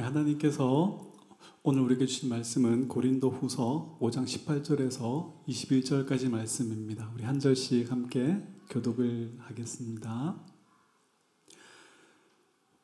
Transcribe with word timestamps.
네, 0.00 0.04
하나님께서 0.04 1.12
오늘 1.62 1.82
우리에게 1.82 2.06
주신 2.06 2.30
말씀은 2.30 2.88
고린도 2.88 3.28
후서 3.28 3.98
5장 4.00 4.24
18절에서 4.24 5.44
21절까지 5.46 6.30
말씀입니다. 6.30 7.12
우리 7.14 7.24
한 7.24 7.38
절씩 7.38 7.92
함께 7.92 8.42
교독을 8.70 9.34
하겠습니다. 9.40 10.40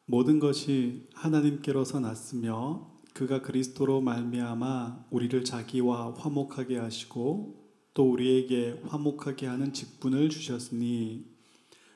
모든 0.05 0.39
것이 0.39 1.09
하나님께로서 1.15 2.01
났으며 2.01 2.91
그가 3.15 3.41
그리스도로 3.41 4.03
말미암아 4.03 5.07
우리를 5.11 5.43
자기와 5.43 6.17
화목하게 6.19 6.77
하시고 6.77 7.65
또 7.95 8.13
우리에게 8.13 8.83
화목하게 8.89 9.47
하는 9.47 9.73
직분을 9.73 10.29
주셨으니 10.29 11.25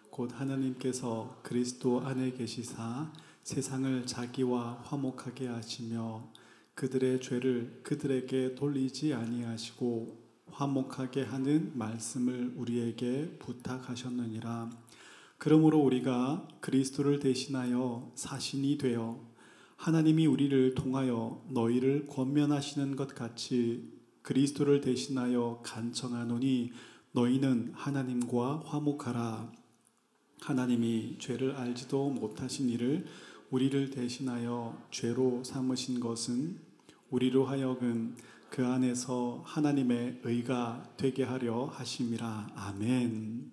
곧 0.09 0.31
하나님께서 0.33 1.41
그리스도 1.43 2.01
안에 2.01 2.33
계시사 2.33 3.13
세상을 3.43 4.07
자기와 4.07 4.83
화목하게 4.85 5.49
하시며 5.49 6.31
그들의 6.75 7.21
죄를 7.21 7.81
그들에게 7.83 8.55
돌리지 8.55 9.15
아니하시고 9.15 10.21
화목하게 10.51 11.23
하는 11.23 11.73
말씀을 11.77 12.55
우리에게 12.57 13.37
부탁하셨느니라. 13.39 14.71
그러므로 15.39 15.79
우리가 15.79 16.49
그리스도를 16.61 17.19
대신하여 17.19 18.13
사신이 18.15 18.79
되어 18.79 19.27
하나님이 19.77 20.27
우리를 20.27 20.75
통하여 20.75 21.43
너희를 21.49 22.07
권면하시는 22.09 22.97
것 22.97 23.15
같이 23.15 23.91
그리스도를 24.21 24.83
대신하여 24.83 25.63
간청하노니 25.65 26.73
너희는 27.13 27.73
하나님과 27.75 28.65
화목하라. 28.67 29.51
하나님이 30.43 31.17
죄를 31.19 31.57
알지도 31.57 32.11
못하신 32.11 32.69
이를 32.69 33.07
우리를 33.51 33.91
대신하여 33.91 34.81
죄로 34.93 35.43
삼으신 35.43 35.99
것은 35.99 36.61
우리로 37.11 37.47
하여금 37.47 38.17
그 38.49 38.65
안에서 38.65 39.43
하나님의 39.45 40.21
의가 40.23 40.89
되게 40.97 41.25
하려 41.25 41.65
하심이라. 41.65 42.53
아멘. 42.55 43.51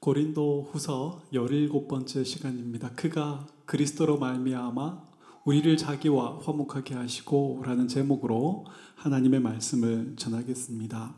고린도 0.00 0.70
후서 0.70 1.22
17번째 1.32 2.24
시간입니다. 2.24 2.92
그가 2.92 3.46
그리스도로 3.66 4.18
말미암아 4.18 5.14
우리를 5.44 5.76
자기와 5.76 6.40
화목하게 6.42 6.94
하시고 6.94 7.62
라는 7.66 7.86
제목으로 7.86 8.64
하나님의 8.96 9.40
말씀을 9.40 10.14
전하겠습니다. 10.16 11.14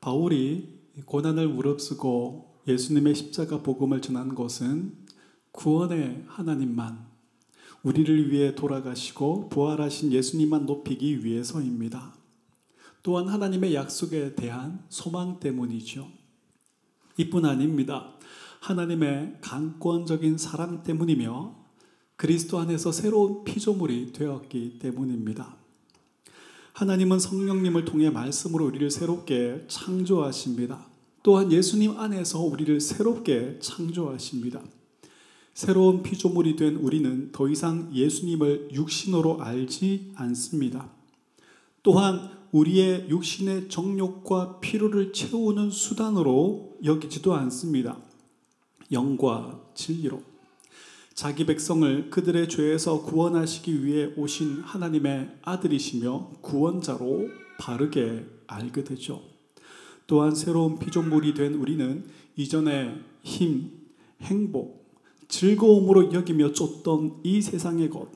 바울이 0.00 0.80
고난을 1.04 1.48
무릅쓰고 1.48 2.62
예수님의 2.66 3.14
십자가 3.14 3.62
복음을 3.62 4.02
전한 4.02 4.34
것은 4.34 5.07
구원의 5.58 6.22
하나님만 6.28 7.04
우리를 7.82 8.30
위해 8.30 8.54
돌아가시고 8.54 9.48
부활하신 9.48 10.12
예수님만 10.12 10.66
높이기 10.66 11.24
위해서입니다. 11.24 12.14
또한 13.02 13.26
하나님의 13.26 13.74
약속에 13.74 14.36
대한 14.36 14.84
소망 14.88 15.40
때문이죠. 15.40 16.08
이뿐 17.16 17.44
아닙니다. 17.44 18.14
하나님의 18.60 19.38
강권적인 19.40 20.38
사랑 20.38 20.84
때문이며 20.84 21.56
그리스도 22.14 22.60
안에서 22.60 22.92
새로운 22.92 23.42
피조물이 23.42 24.12
되었기 24.12 24.78
때문입니다. 24.78 25.56
하나님은 26.74 27.18
성령님을 27.18 27.84
통해 27.84 28.10
말씀으로 28.10 28.64
우리를 28.66 28.88
새롭게 28.92 29.64
창조하십니다. 29.66 30.86
또한 31.24 31.50
예수님 31.50 31.98
안에서 31.98 32.42
우리를 32.42 32.80
새롭게 32.80 33.58
창조하십니다. 33.58 34.62
새로운 35.58 36.04
피조물이 36.04 36.54
된 36.54 36.76
우리는 36.76 37.32
더 37.32 37.48
이상 37.48 37.90
예수님을 37.92 38.68
육신으로 38.74 39.42
알지 39.42 40.12
않습니다. 40.14 40.88
또한 41.82 42.30
우리의 42.52 43.08
육신의 43.08 43.68
정욕과 43.68 44.60
필요를 44.60 45.12
채우는 45.12 45.70
수단으로 45.70 46.76
여기지도 46.84 47.34
않습니다. 47.34 47.98
영과 48.92 49.60
진리로 49.74 50.22
자기 51.12 51.44
백성을 51.44 52.08
그들의 52.08 52.48
죄에서 52.48 53.02
구원하시기 53.02 53.84
위해 53.84 54.12
오신 54.16 54.60
하나님의 54.60 55.38
아들이시며 55.42 56.34
구원자로 56.40 57.30
바르게 57.58 58.26
알게 58.46 58.84
되죠. 58.84 59.24
또한 60.06 60.36
새로운 60.36 60.78
피조물이 60.78 61.34
된 61.34 61.54
우리는 61.54 62.04
이전의 62.36 63.02
힘, 63.24 63.72
행복, 64.20 64.77
즐거움으로 65.28 66.12
여기며 66.12 66.52
쫓던 66.52 67.20
이 67.22 67.40
세상의 67.40 67.90
것, 67.90 68.08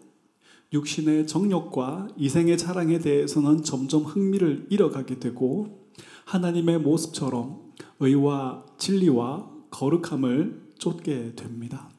육신의 0.72 1.26
정욕과 1.26 2.08
이생의 2.16 2.56
자랑에 2.56 2.98
대해서는 2.98 3.62
점점 3.62 4.02
흥미를 4.02 4.66
잃어가게 4.70 5.18
되고 5.18 5.86
하나님의 6.24 6.78
모습처럼 6.80 7.72
의와 8.00 8.64
진리와 8.78 9.50
거룩함을 9.70 10.72
쫓게 10.78 11.34
됩니다. 11.36 11.90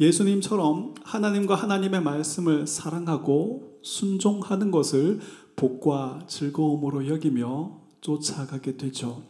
예수님처럼 0.00 0.94
하나님과 1.04 1.54
하나님의 1.54 2.02
말씀을 2.02 2.66
사랑하고 2.66 3.78
순종하는 3.82 4.70
것을 4.70 5.20
복과 5.54 6.24
즐거움으로 6.26 7.08
여기며 7.08 7.80
쫓아가게 8.00 8.76
되죠. 8.76 9.22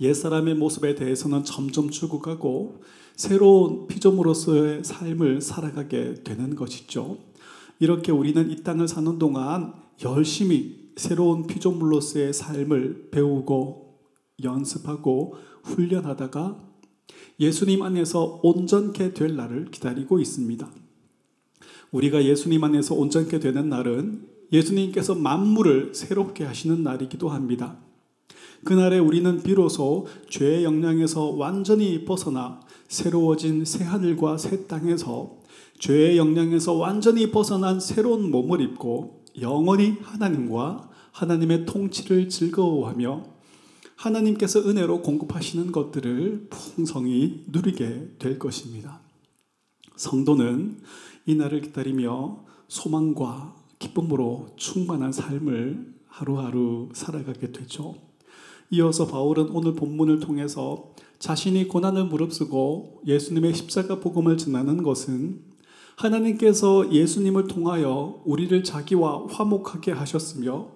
옛사람의 0.00 0.54
모습에 0.54 0.94
대해서는 0.94 1.44
점점 1.44 1.90
죽어가고 1.90 2.80
새로운 3.20 3.86
피조물로서의 3.86 4.82
삶을 4.82 5.42
살아가게 5.42 6.24
되는 6.24 6.54
것이죠. 6.54 7.18
이렇게 7.78 8.12
우리는 8.12 8.50
이 8.50 8.62
땅을 8.62 8.88
사는 8.88 9.18
동안 9.18 9.74
열심히 10.02 10.92
새로운 10.96 11.46
피조물로서의 11.46 12.32
삶을 12.32 13.08
배우고 13.10 13.98
연습하고 14.42 15.34
훈련하다가 15.64 16.60
예수님 17.40 17.82
안에서 17.82 18.40
온전케 18.42 19.12
될 19.12 19.36
날을 19.36 19.66
기다리고 19.70 20.18
있습니다. 20.18 20.70
우리가 21.92 22.24
예수님 22.24 22.64
안에서 22.64 22.94
온전케 22.94 23.38
되는 23.38 23.68
날은 23.68 24.28
예수님께서 24.50 25.14
만물을 25.14 25.94
새롭게 25.94 26.44
하시는 26.44 26.82
날이기도 26.82 27.28
합니다. 27.28 27.76
그날에 28.64 28.98
우리는 28.98 29.42
비로소 29.42 30.06
죄의 30.30 30.64
영향에서 30.64 31.26
완전히 31.26 32.06
벗어나 32.06 32.60
새로워진 32.90 33.64
새 33.64 33.84
하늘과 33.84 34.36
새 34.36 34.66
땅에서 34.66 35.38
죄의 35.78 36.18
영향에서 36.18 36.74
완전히 36.74 37.30
벗어난 37.30 37.78
새로운 37.78 38.32
몸을 38.32 38.60
입고 38.60 39.26
영원히 39.40 39.96
하나님과 40.02 40.90
하나님의 41.12 41.66
통치를 41.66 42.28
즐거워하며 42.28 43.24
하나님께서 43.94 44.68
은혜로 44.68 45.02
공급하시는 45.02 45.70
것들을 45.70 46.48
풍성히 46.50 47.44
누리게 47.46 48.16
될 48.18 48.38
것입니다. 48.40 49.00
성도는 49.94 50.80
이 51.26 51.36
날을 51.36 51.60
기다리며 51.60 52.44
소망과 52.66 53.54
기쁨으로 53.78 54.48
충만한 54.56 55.12
삶을 55.12 55.94
하루하루 56.08 56.88
살아가게 56.92 57.52
되죠. 57.52 57.94
이어서 58.70 59.06
바울은 59.06 59.50
오늘 59.50 59.74
본문을 59.74 60.18
통해서 60.18 60.92
자신이 61.20 61.68
고난을 61.68 62.06
무릅쓰고 62.06 63.02
예수님의 63.06 63.54
십자가 63.54 64.00
복음을 64.00 64.38
전하는 64.38 64.82
것은 64.82 65.42
하나님께서 65.96 66.90
예수님을 66.90 67.46
통하여 67.46 68.22
우리를 68.24 68.64
자기와 68.64 69.26
화목하게 69.28 69.92
하셨으며 69.92 70.68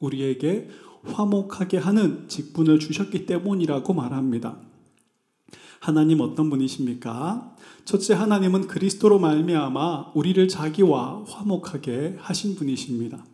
우리에게 0.00 0.68
화목하게 1.04 1.76
하는 1.76 2.28
직분을 2.28 2.78
주셨기 2.78 3.26
때문이라고 3.26 3.92
말합니다. 3.92 4.56
하나님 5.80 6.20
어떤 6.20 6.48
분이십니까? 6.48 7.54
첫째 7.84 8.14
하나님은 8.14 8.68
그리스도로 8.68 9.18
말미암아 9.18 10.12
우리를 10.14 10.48
자기와 10.48 11.24
화목하게 11.26 12.16
하신 12.18 12.56
분이십니다. 12.56 13.24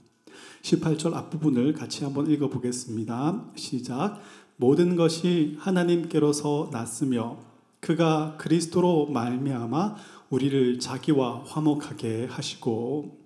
18절 0.63 1.15
앞부분을 1.15 1.75
같이 1.75 2.03
한번 2.03 2.29
읽어 2.29 2.49
보겠습니다. 2.49 3.53
시작. 3.55 4.21
모든 4.57 4.97
것이 4.97 5.57
하나님께로서 5.59 6.71
났으며 6.73 7.39
그가 7.81 8.37
그리스도로 8.39 9.07
말미암아 9.07 9.97
우리를 10.31 10.79
자기와 10.79 11.45
화목하게 11.45 12.27
하시고 12.27 13.19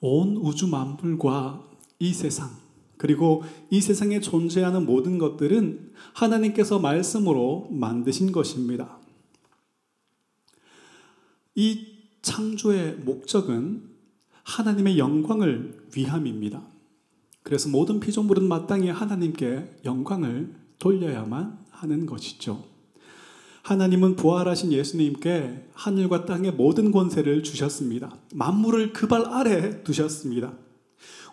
온 0.00 0.36
우주 0.36 0.66
만물과 0.66 1.64
이 1.98 2.12
세상 2.12 2.50
그리고 2.98 3.44
이 3.70 3.80
세상에 3.80 4.20
존재하는 4.20 4.86
모든 4.86 5.18
것들은 5.18 5.92
하나님께서 6.14 6.78
말씀으로 6.78 7.68
만드신 7.70 8.32
것입니다. 8.32 8.98
이 11.54 11.86
창조의 12.22 12.96
목적은 12.96 13.90
하나님의 14.42 14.98
영광을 14.98 15.88
위함입니다. 15.94 16.75
그래서 17.46 17.68
모든 17.68 18.00
피조물은 18.00 18.48
마땅히 18.48 18.88
하나님께 18.88 19.76
영광을 19.84 20.52
돌려야만 20.80 21.56
하는 21.70 22.04
것이죠. 22.04 22.64
하나님은 23.62 24.16
부활하신 24.16 24.72
예수님께 24.72 25.68
하늘과 25.72 26.24
땅의 26.24 26.54
모든 26.54 26.90
권세를 26.90 27.44
주셨습니다. 27.44 28.18
만물을 28.34 28.92
그 28.92 29.06
발 29.06 29.26
아래 29.26 29.84
두셨습니다. 29.84 30.54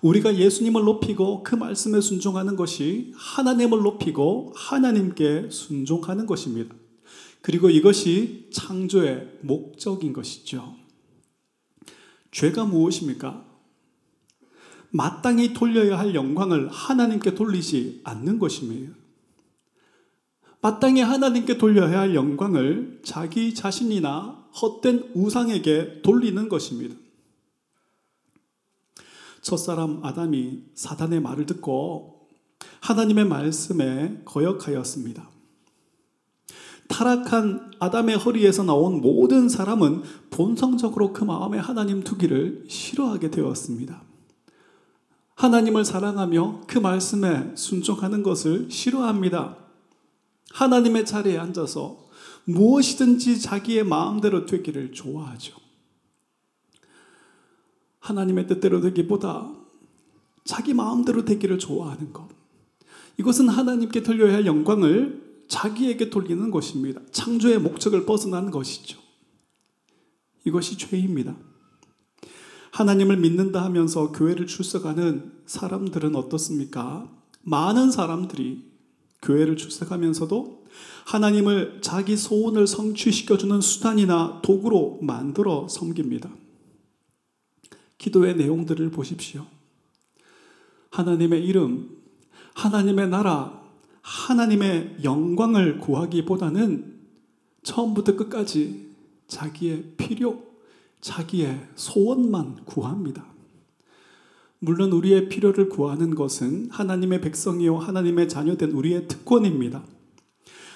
우리가 0.04 0.38
예수님을 0.38 0.83
높이고 0.83 1.42
그 1.42 1.56
말씀에 1.56 2.00
순종하는 2.00 2.57
것이 2.57 3.12
하나님을 3.16 3.80
높이고 3.80 4.54
하나님께 4.56 5.48
순종하는 5.50 6.27
것입니다. 6.27 6.75
그리고 7.42 7.71
이것이 7.71 8.51
창조의 8.54 9.39
목적인 9.42 10.13
것이죠. 10.13 10.75
죄가 12.30 12.66
무엇입니까? 12.66 13.52
마땅히 14.95 15.54
돌려야 15.54 15.98
할 15.98 16.13
영광을 16.13 16.69
하나님께 16.69 17.34
돌리지 17.34 18.01
않는 18.04 18.38
것입니다. 18.38 18.94
마땅히 20.62 21.01
하나님께 21.01 21.57
돌려야 21.57 22.00
할 22.00 22.13
영광을 22.13 23.01
자기 23.04 23.56
자신이나 23.56 24.48
헛된 24.62 25.12
우상에게 25.16 26.04
돌리는 26.04 26.48
것입니다. 26.48 26.95
첫사람 29.42 30.06
아담이 30.06 30.62
사단의 30.75 31.22
말을 31.22 31.48
듣고 31.48 32.28
하나님의 32.81 33.25
말씀에 33.25 34.22
거역하였습니다. 34.25 35.28
타락한 36.88 37.72
아담의 37.80 38.18
허리에서 38.18 38.62
나온 38.62 39.01
모든 39.01 39.50
사람은 39.50 40.04
본성적으로 40.30 41.13
그 41.13 41.24
마음에 41.24 41.57
하나님 41.57 42.04
두기를 42.04 42.66
싫어하게 42.68 43.31
되었습니다. 43.31 44.12
하나님을 45.35 45.83
사랑하며 45.83 46.63
그 46.68 46.77
말씀에 46.77 47.56
순종하는 47.56 48.24
것을 48.24 48.69
싫어합니다. 48.69 49.57
하나님의 50.51 51.06
자리에 51.06 51.38
앉아서 51.38 52.09
무엇이든지 52.45 53.41
자기의 53.41 53.83
마음대로 53.83 54.45
되기를 54.45 54.91
좋아하죠. 54.91 55.56
하나님의 58.00 58.47
뜻대로 58.47 58.81
되기보다 58.81 59.51
자기 60.44 60.74
마음대로 60.74 61.24
되기를 61.24 61.57
좋아하는 61.57 62.12
것. 62.12 62.27
이것은 63.18 63.47
하나님께 63.47 64.03
돌려야 64.03 64.33
할 64.33 64.45
영광을 64.45 65.24
자기에게 65.47 66.09
돌리는 66.09 66.51
것입니다. 66.51 67.01
창조의 67.12 67.59
목적을 67.59 68.06
벗어난 68.06 68.51
것이죠. 68.51 69.00
이것이 70.45 70.77
죄입니다. 70.77 71.35
하나님을 72.73 73.17
믿는다 73.17 73.63
하면서 73.63 74.11
교회를 74.11 74.47
출석하는 74.47 75.31
사람들은 75.45 76.15
어떻습니까? 76.15 77.07
많은 77.43 77.91
사람들이 77.91 78.65
교회를 79.21 79.57
출석하면서도 79.57 80.65
하나님을 81.05 81.81
자기 81.81 82.17
소원을 82.17 82.65
성취시켜주는 82.65 83.61
수단이나 83.61 84.41
도구로 84.41 84.97
만들어 85.03 85.67
섬깁니다. 85.69 86.31
기도의 87.99 88.37
내용들을 88.37 88.89
보십시오. 88.89 89.45
하나님의 90.89 91.45
이름, 91.45 91.95
하나님의 92.55 93.07
나라, 93.07 93.61
하나님의 94.01 94.97
영광을 95.03 95.77
구하기보다는 95.77 97.01
처음부터 97.61 98.15
끝까지 98.15 98.89
자기의 99.27 99.93
필요, 99.95 100.52
자기의 101.03 101.67
소원만 101.75 102.55
구합니다. 102.63 103.25
물론 104.59 104.94
우리의 104.94 105.27
필요를 105.27 105.67
구하는 105.67 106.15
것은 106.15 106.69
하나님의 106.71 107.19
백성이요 107.19 107.77
하나님의 107.77 108.29
자녀된 108.29 108.71
우리의 108.71 109.09
특권입니다. 109.09 109.83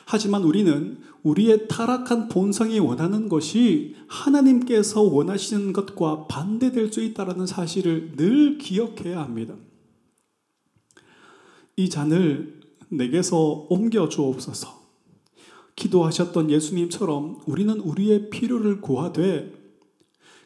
하지만 0.06 0.44
우리는 0.44 1.00
우리의 1.24 1.70
타락한 1.70 2.28
본성이 2.28 2.80
원하는 2.80 3.30
것이 3.30 3.96
하나님께서 4.08 5.02
원하시는 5.02 5.72
것과 5.72 6.28
반대될 6.28 6.92
수 6.92 7.02
있다는 7.02 7.48
사실을 7.48 8.18
늘 8.18 8.58
기억해야 8.58 9.22
합니다. 9.22 9.56
이 11.78 11.90
잔을 11.90 12.60
내게서 12.90 13.68
옮겨 13.70 14.10
주옵소서. 14.10 14.78
기도하셨던 15.78 16.50
예수님처럼 16.50 17.40
우리는 17.46 17.80
우리의 17.80 18.30
필요를 18.30 18.82
구하되 18.82 19.57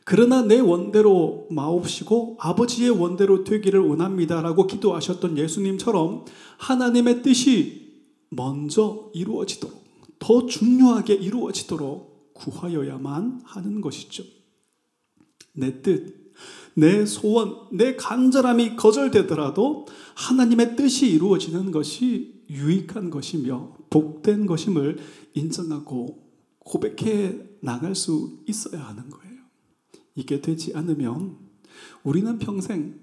그러나 0.04 0.42
내 0.42 0.60
원대로 0.60 1.48
마옵시고 1.52 2.38
아버지의 2.40 2.90
원대로 2.90 3.44
되기를 3.44 3.80
원합니다 3.80 4.42
라고 4.42 4.68
기도하셨던 4.68 5.38
예수님처럼 5.38 6.26
하나님의 6.58 7.22
뜻이 7.22 7.82
먼저 8.30 9.10
이루어지도록 9.14 9.82
더 10.20 10.46
중요하게 10.46 11.16
이루어지도록 11.16 12.34
구하여야만 12.34 13.42
하는 13.44 13.82
것이죠. 13.82 14.24
내 15.54 15.82
뜻, 15.82 16.34
내 16.74 17.06
소원, 17.06 17.56
내 17.72 17.96
간절함이 17.96 18.76
거절되더라도 18.76 19.86
하나님의 20.16 20.76
뜻이 20.76 21.10
이루어지는 21.12 21.72
것이 21.72 22.44
유익한 22.50 23.10
것이며 23.10 23.76
복된 23.90 24.46
것임을 24.46 24.98
인정하고 25.34 26.24
고백해 26.60 27.40
나갈 27.62 27.96
수 27.96 28.40
있어야 28.48 28.82
하는 28.88 29.10
거예요. 29.10 29.31
이게 30.16 30.42
되지 30.42 30.74
않으면 30.76 31.38
우리는 32.04 32.40
평생 32.40 33.00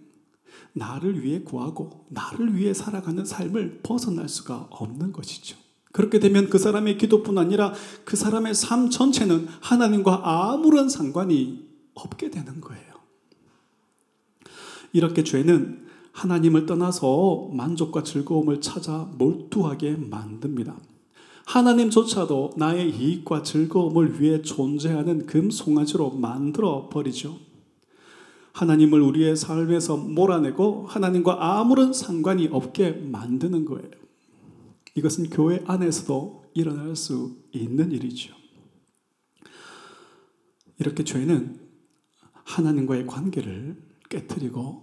나를 0.72 1.22
위해 1.24 1.42
구하고 1.42 2.06
나를 2.08 2.54
위해 2.56 2.74
살아가는 2.74 3.24
삶을 3.24 3.80
벗어날 3.82 4.28
수가 4.28 4.68
없는 4.70 5.12
것이죠. 5.12 5.56
그렇게 5.92 6.20
되면 6.20 6.48
그 6.48 6.58
사람의 6.58 6.98
기도뿐 6.98 7.38
아니라 7.38 7.72
그 8.04 8.16
사람의 8.16 8.54
삶 8.54 8.90
전체는 8.90 9.48
하나님과 9.60 10.20
아무런 10.24 10.88
상관이 10.88 11.66
없게 11.94 12.30
되는 12.30 12.60
거예요. 12.60 12.84
이렇게 14.92 15.24
죄는 15.24 15.86
하나님을 16.12 16.66
떠나서 16.66 17.50
만족과 17.52 18.02
즐거움을 18.02 18.60
찾아 18.60 19.10
몰두하게 19.16 19.96
만듭니다. 19.96 20.76
하나님조차도 21.48 22.50
나의 22.58 22.90
이익과 22.90 23.42
즐거움을 23.42 24.20
위해 24.20 24.42
존재하는 24.42 25.24
금 25.24 25.50
송아지로 25.50 26.10
만들어 26.10 26.90
버리죠. 26.90 27.38
하나님을 28.52 29.00
우리의 29.00 29.34
삶에서 29.34 29.96
몰아내고 29.96 30.86
하나님과 30.88 31.58
아무런 31.58 31.94
상관이 31.94 32.48
없게 32.52 32.90
만드는 32.90 33.64
거예요. 33.64 33.90
이것은 34.94 35.30
교회 35.30 35.64
안에서도 35.66 36.44
일어날 36.52 36.94
수 36.94 37.38
있는 37.52 37.92
일이죠. 37.92 38.34
이렇게 40.78 41.02
죄는 41.02 41.60
하나님과의 42.44 43.06
관계를 43.06 43.82
깨뜨리고 44.10 44.82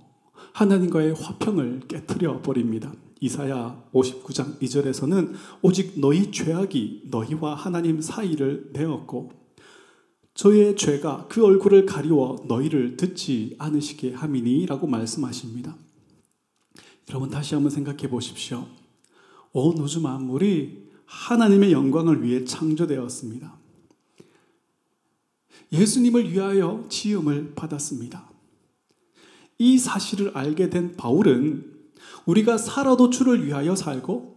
하나님과의 0.53 1.13
화평을 1.13 1.81
깨뜨려 1.87 2.41
버립니다. 2.41 2.91
이사야 3.21 3.89
59장 3.93 4.59
2절에서는 4.59 5.33
오직 5.61 5.99
너희 5.99 6.31
죄악이 6.31 7.03
너희와 7.05 7.55
하나님 7.55 8.01
사이를 8.01 8.69
내었고 8.73 9.31
저의 10.33 10.75
죄가 10.75 11.27
그 11.29 11.43
얼굴을 11.43 11.85
가리워 11.85 12.43
너희를 12.47 12.97
듣지 12.97 13.55
않으시게 13.57 14.13
함이니라고 14.13 14.85
말씀하십니다. 14.85 15.75
여러분 17.09 17.29
다시 17.29 17.55
한번 17.55 17.69
생각해 17.69 18.09
보십시오. 18.09 18.67
온 19.53 19.77
우주 19.77 20.01
만물이 20.01 20.89
하나님의 21.05 21.71
영광을 21.71 22.21
위해 22.23 22.43
창조되었습니다. 22.43 23.55
예수님을 25.71 26.31
위하여 26.31 26.85
지음을 26.89 27.53
받았습니다. 27.55 28.29
이 29.57 29.77
사실을 29.77 30.31
알게 30.35 30.69
된 30.69 30.97
바울은 30.97 31.74
우리가 32.25 32.57
살아도 32.57 33.09
주를 33.09 33.45
위하여 33.45 33.75
살고 33.75 34.35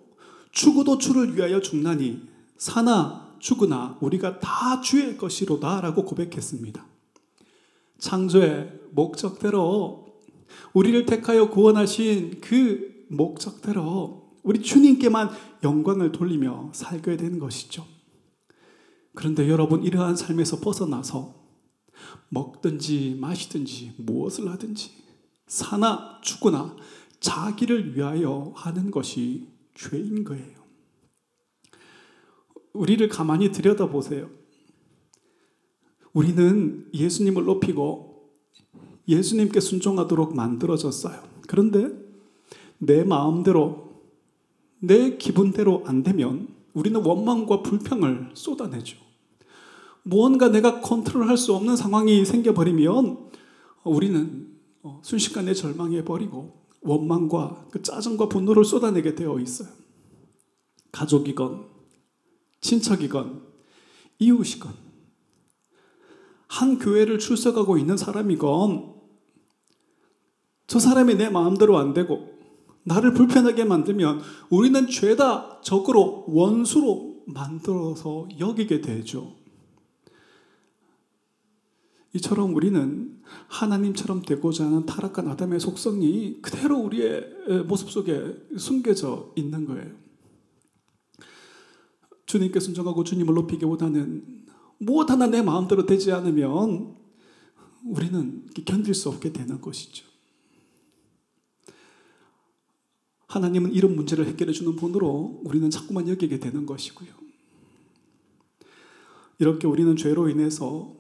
죽어도 0.51 0.99
주를 0.99 1.37
위하여 1.37 1.61
죽나니 1.61 2.23
사나 2.57 3.37
죽으나 3.39 3.97
우리가 4.01 4.41
다 4.41 4.81
주의 4.81 5.17
것이로다라고 5.17 6.05
고백했습니다. 6.05 6.85
창조의 7.99 8.81
목적대로 8.91 10.07
우리를 10.73 11.07
택하여 11.07 11.51
구원하신 11.51 12.41
그 12.41 13.07
목적대로 13.09 14.29
우리 14.43 14.63
주님께만 14.63 15.31
영광을 15.63 16.13
돌리며 16.13 16.71
살게 16.73 17.17
되는 17.17 17.39
것이죠. 17.39 17.87
그런데 19.15 19.49
여러분 19.49 19.83
이러한 19.83 20.17
삶에서 20.17 20.61
벗어나서 20.61 21.35
먹든지 22.29 23.17
마시든지 23.21 23.95
무엇을 23.99 24.51
하든지 24.51 24.91
사나 25.47 26.21
죽거나 26.23 26.77
자기를 27.21 27.97
위하여 27.97 28.53
하는 28.55 28.91
것이 28.91 29.49
죄인 29.75 30.25
거예요. 30.25 30.59
우리를 32.73 33.09
가만히 33.09 33.51
들여다보세요. 33.51 34.31
우리는 36.13 36.89
예수님을 36.93 37.45
높이고 37.45 38.31
예수님께 39.09 39.61
순종하도록 39.61 40.35
만들어졌어요. 40.35 41.23
그런데 41.47 41.91
내 42.79 43.05
마음대로, 43.05 44.03
내 44.81 45.17
기분대로 45.17 45.83
안 45.87 46.03
되면 46.03 46.49
우리는 46.75 47.05
원망과 47.05 47.63
불평을 47.63 48.31
쏟아내죠. 48.35 48.99
무언가 50.03 50.51
내가 50.51 50.81
컨트롤할 50.81 51.37
수 51.37 51.55
없는 51.55 51.77
상황이 51.77 52.25
생겨버리면 52.25 53.31
우리는 53.85 54.49
어, 54.83 55.01
순식간에 55.03 55.55
절망해 55.55 56.05
버리고 56.05 56.58
원망과 56.81 57.69
그 57.71 57.83
짜증과 57.83 58.29
분노를 58.29 58.65
쏟아내게 58.65 59.15
되어 59.15 59.39
있어요. 59.41 59.69
가족이건 60.93 61.67
친척이건 62.61 63.43
이웃이건 64.19 64.73
한 66.49 66.79
교회를 66.79 67.19
출석하고 67.19 67.79
있는 67.79 67.97
사람이건 67.97 68.95
저 70.67 70.79
사람이 70.79 71.15
내 71.17 71.29
마음대로 71.29 71.79
안 71.79 71.95
되고 71.95 72.39
나를 72.85 73.13
불편하게 73.13 73.65
만들면 73.65 74.23
우리는 74.51 74.87
죄다 74.87 75.61
적으로 75.63 76.25
원수로 76.29 77.23
만들어서 77.27 78.29
여기게 78.39 78.81
되죠. 78.81 79.37
이처럼 82.15 82.55
우리는 82.55 83.18
하나님처럼 83.49 84.23
되고자 84.23 84.67
하는 84.67 84.87
타락한 84.87 85.29
아담의 85.29 85.61
속성이 85.61 86.41
그대로 86.43 86.79
우리의 86.79 87.65
모습 87.67 87.91
속에 87.91 88.47
숨겨져 88.57 89.33
있는 89.37 89.65
거예요. 89.67 89.95
주님께 92.27 92.61
순종하고 92.61 93.05
주님을 93.05 93.35
높이기보다는 93.35 94.47
무엇 94.79 95.11
하나 95.11 95.27
내 95.27 95.43
마음대로 95.43 95.87
되지 95.87 96.13
않으면 96.13 96.97
우리는 97.85 98.47
견딜 98.67 98.95
수 98.95 99.09
없게 99.09 99.33
되는 99.33 99.61
것이죠. 99.61 100.07
하나님은 103.29 103.73
이런 103.73 103.95
문제를 103.95 104.27
해결해 104.27 104.53
주는 104.53 104.77
분으로 104.77 105.41
우리는 105.45 105.69
자꾸만 105.71 106.09
여기게 106.09 106.39
되는 106.39 106.67
것이고요. 106.67 107.09
이렇게 109.39 109.67
우리는 109.67 109.97
죄로 109.97 110.29
인해서 110.29 110.98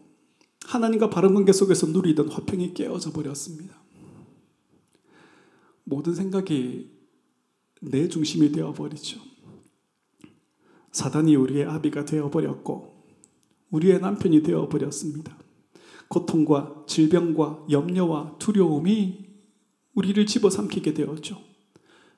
하나님과 0.67 1.11
바른 1.11 1.35
관계 1.35 1.53
속에서 1.53 1.87
누리던 1.87 2.29
화평이 2.29 2.75
깨어져 2.75 3.12
버렸습니다. 3.12 3.81
모든 5.85 6.15
생각이 6.15 6.91
내 7.81 8.09
중심이 8.09 8.53
되어 8.53 8.73
버리죠. 8.73 9.21
사단이 10.93 11.37
우리의 11.37 11.65
아비가 11.65 12.05
되어 12.05 12.31
버렸고 12.31 13.05
우리의 13.71 14.00
남편이 14.00 14.43
되어 14.43 14.69
버렸습니다. 14.69 15.38
고통과 16.09 16.85
질병과 16.87 17.67
염려와 17.71 18.37
두려움이 18.38 19.27
우리를 19.95 20.27
집어삼키게 20.27 20.95
되었죠. 20.95 21.41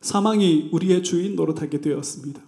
사망이 0.00 0.70
우리의 0.72 1.02
주인 1.02 1.36
노릇하게 1.36 1.80
되었습니다. 1.80 2.42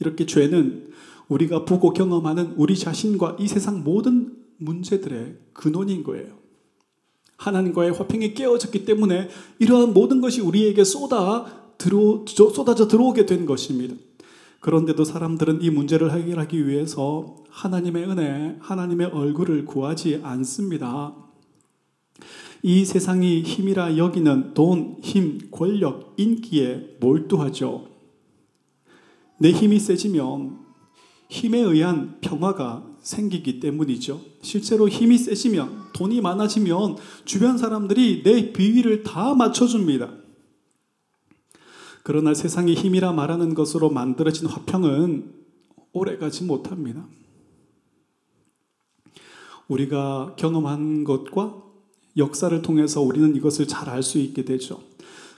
이렇게 0.00 0.26
죄는 0.26 0.90
우리가 1.28 1.64
보고 1.64 1.92
경험하는 1.92 2.54
우리 2.56 2.76
자신과 2.76 3.36
이 3.38 3.46
세상 3.48 3.84
모든 3.84 4.41
문제들의 4.64 5.36
근원인 5.52 6.02
거예요. 6.02 6.42
하나님과의 7.36 7.92
화평이 7.92 8.34
깨어졌기 8.34 8.84
때문에 8.84 9.28
이러한 9.58 9.92
모든 9.92 10.20
것이 10.20 10.40
우리에게 10.40 10.84
쏟아 10.84 11.74
들어, 11.76 12.24
쏟아져 12.26 12.86
들어오게 12.86 13.26
된 13.26 13.46
것입니다. 13.46 13.94
그런데도 14.60 15.04
사람들은 15.04 15.60
이 15.62 15.70
문제를 15.70 16.12
해결하기 16.12 16.68
위해서 16.68 17.34
하나님의 17.50 18.04
은혜, 18.04 18.56
하나님의 18.60 19.08
얼굴을 19.08 19.64
구하지 19.66 20.20
않습니다. 20.22 21.16
이 22.62 22.84
세상이 22.84 23.42
힘이라 23.42 23.96
여기는 23.96 24.54
돈, 24.54 24.98
힘, 25.02 25.50
권력, 25.50 26.14
인기에 26.16 26.98
몰두하죠. 27.00 27.88
내 29.40 29.50
힘이 29.50 29.80
세지면 29.80 30.60
힘에 31.28 31.58
의한 31.58 32.20
평화가 32.20 32.91
생기기 33.02 33.60
때문이죠. 33.60 34.20
실제로 34.42 34.88
힘이 34.88 35.18
세지면 35.18 35.90
돈이 35.92 36.20
많아지면 36.20 36.96
주변 37.24 37.58
사람들이 37.58 38.22
내 38.22 38.52
비위를 38.52 39.02
다 39.02 39.34
맞춰줍니다. 39.34 40.10
그러나 42.04 42.34
세상의 42.34 42.74
힘이라 42.74 43.12
말하는 43.12 43.54
것으로 43.54 43.90
만들어진 43.90 44.46
화평은 44.46 45.32
오래가지 45.92 46.44
못합니다. 46.44 47.06
우리가 49.68 50.34
경험한 50.36 51.04
것과 51.04 51.62
역사를 52.16 52.60
통해서 52.62 53.00
우리는 53.00 53.34
이것을 53.36 53.68
잘 53.68 53.88
알 53.88 54.02
수 54.02 54.18
있게 54.18 54.44
되죠. 54.44 54.80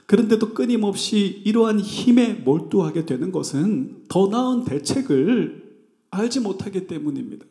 그런데도 0.07 0.53
끊임없이 0.53 1.41
이러한 1.45 1.79
힘에 1.79 2.33
몰두하게 2.33 3.05
되는 3.05 3.31
것은 3.31 4.05
더 4.07 4.27
나은 4.27 4.65
대책을 4.65 5.64
알지 6.11 6.39
못하기 6.39 6.87
때문입니다. 6.87 7.45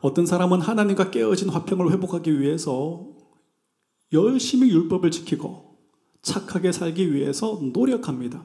어떤 0.00 0.26
사람은 0.26 0.60
하나님과 0.60 1.10
깨어진 1.10 1.48
화평을 1.48 1.92
회복하기 1.92 2.40
위해서 2.40 3.08
열심히 4.12 4.70
율법을 4.70 5.10
지키고 5.10 5.78
착하게 6.22 6.72
살기 6.72 7.12
위해서 7.12 7.60
노력합니다. 7.72 8.44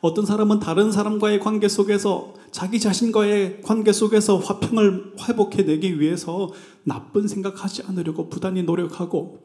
어떤 0.00 0.26
사람은 0.26 0.58
다른 0.58 0.90
사람과의 0.90 1.38
관계 1.38 1.68
속에서 1.68 2.34
자기 2.50 2.80
자신과의 2.80 3.62
관계 3.62 3.92
속에서 3.92 4.36
화평을 4.38 5.14
회복해내기 5.28 6.00
위해서 6.00 6.50
나쁜 6.82 7.28
생각하지 7.28 7.84
않으려고 7.84 8.28
부단히 8.28 8.64
노력하고 8.64 9.38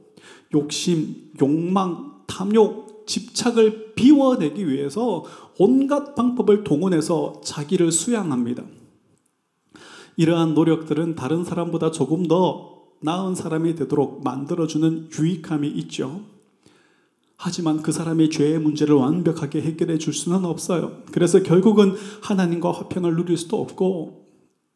욕심, 0.54 1.32
욕망, 1.40 2.24
탐욕, 2.26 2.87
집착을 3.08 3.96
비워내기 3.96 4.68
위해서 4.68 5.24
온갖 5.58 6.14
방법을 6.14 6.64
동원해서 6.64 7.42
자기를 7.44 7.92
수양합니다. 7.92 8.64
이러한 10.18 10.54
노력들은 10.54 11.16
다른 11.16 11.44
사람보다 11.44 11.92
조금 11.92 12.28
더 12.28 12.78
나은 13.02 13.36
사람이 13.36 13.76
되도록 13.76 14.24
만들어주는 14.24 15.10
유익함이 15.18 15.68
있죠. 15.70 16.22
하지만 17.38 17.84
그 17.84 17.92
사람의 17.92 18.32
죄의 18.32 18.60
문제를 18.60 18.96
완벽하게 18.96 19.62
해결해 19.62 20.00
줄 20.00 20.14
수는 20.14 20.44
없어요. 20.44 21.04
그래서 21.12 21.44
결국은 21.44 21.94
하나님과 22.24 22.72
화평을 22.72 23.16
누릴 23.16 23.38
수도 23.38 23.62
없고 23.62 24.26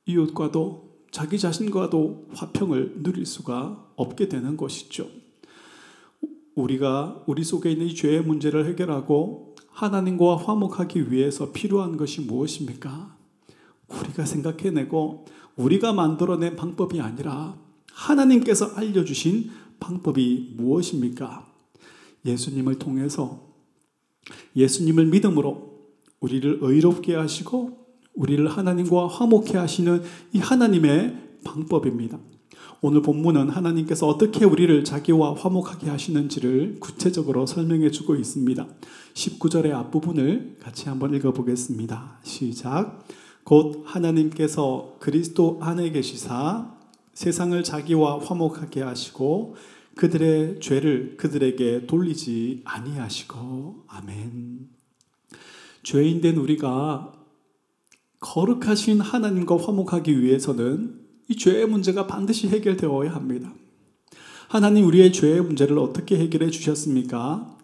이웃과도 0.05 0.91
자기 1.09 1.39
자신과도 1.39 2.27
화평을 2.33 3.03
누릴 3.03 3.25
수가 3.25 3.83
없게 3.95 4.29
되는 4.29 4.55
것이죠. 4.57 5.07
우리가 6.55 7.23
우리 7.27 7.43
속에 7.43 7.71
있는 7.71 7.87
이 7.87 7.95
죄의 7.95 8.23
문제를 8.23 8.67
해결하고 8.67 9.55
하나님과 9.69 10.37
화목하기 10.37 11.11
위해서 11.11 11.51
필요한 11.51 11.97
것이 11.97 12.21
무엇입니까? 12.21 13.15
우리가 13.87 14.25
생각해내고 14.25 15.25
우리가 15.55 15.93
만들어낸 15.93 16.55
방법이 16.55 16.99
아니라 16.99 17.57
하나님께서 17.93 18.73
알려주신 18.75 19.51
방법이 19.79 20.53
무엇입니까? 20.57 21.47
예수님을 22.25 22.79
통해서 22.79 23.51
예수님을 24.55 25.07
믿음으로 25.07 25.71
우리를 26.19 26.59
의롭게 26.61 27.15
하시고 27.15 27.81
우리를 28.13 28.47
하나님과 28.47 29.07
화목해 29.07 29.57
하시는 29.57 30.03
이 30.33 30.39
하나님의 30.39 31.39
방법입니다. 31.43 32.19
오늘 32.83 33.03
본문은 33.03 33.49
하나님께서 33.49 34.07
어떻게 34.07 34.43
우리를 34.43 34.83
자기와 34.83 35.35
화목하게 35.35 35.87
하시는지를 35.87 36.77
구체적으로 36.79 37.45
설명해 37.45 37.91
주고 37.91 38.15
있습니다. 38.15 38.67
19절의 39.13 39.71
앞부분을 39.71 40.57
같이 40.59 40.89
한번 40.89 41.13
읽어 41.13 41.31
보겠습니다. 41.31 42.17
시작. 42.23 43.05
곧 43.43 43.83
하나님께서 43.85 44.95
그리스도 44.99 45.59
안에 45.61 45.91
계시사 45.91 46.75
세상을 47.13 47.63
자기와 47.63 48.17
화목하게 48.17 48.81
하시고 48.81 49.57
그들의 49.95 50.59
죄를 50.59 51.17
그들에게 51.17 51.85
돌리지 51.85 52.61
아니하시고 52.63 53.83
아멘. 53.89 54.69
죄인 55.83 56.21
된 56.21 56.37
우리가 56.37 57.13
거룩하신 58.21 59.01
하나님과 59.01 59.57
화목하기 59.57 60.19
위해서는 60.19 61.00
이 61.31 61.35
죄의 61.37 61.65
문제가 61.65 62.07
반드시 62.07 62.49
해결되어야 62.49 63.15
합니다. 63.15 63.53
하나님 64.49 64.85
우리의 64.85 65.13
죄의 65.13 65.41
문제를 65.41 65.79
어떻게 65.79 66.17
해결해 66.17 66.49
주셨습니까? 66.49 67.57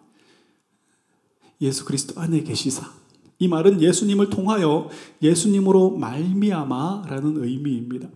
예수 1.60 1.84
그리스도 1.84 2.18
안에 2.18 2.44
계시사. 2.44 2.90
이 3.38 3.46
말은 3.46 3.82
예수님을 3.82 4.30
통하여 4.30 4.88
예수님으로 5.20 5.98
말미암아라는 5.98 7.44
의미입니다. 7.44 8.08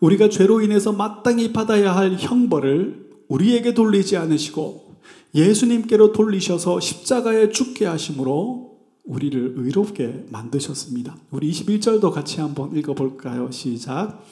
우리가 0.00 0.28
죄로 0.28 0.60
인해서 0.60 0.92
마땅히 0.92 1.54
받아야 1.54 1.96
할 1.96 2.16
형벌을 2.18 3.08
우리에게 3.28 3.72
돌리지 3.72 4.18
않으시고 4.18 4.94
예수님께로 5.34 6.12
돌리셔서 6.12 6.80
십자가에 6.80 7.48
죽게 7.48 7.86
하심으로 7.86 8.71
우리를 9.04 9.54
의롭게 9.56 10.26
만드셨습니다. 10.30 11.16
우리 11.30 11.50
21절도 11.50 12.10
같이 12.12 12.40
한번 12.40 12.76
읽어볼까요? 12.76 13.50
시작. 13.50 14.24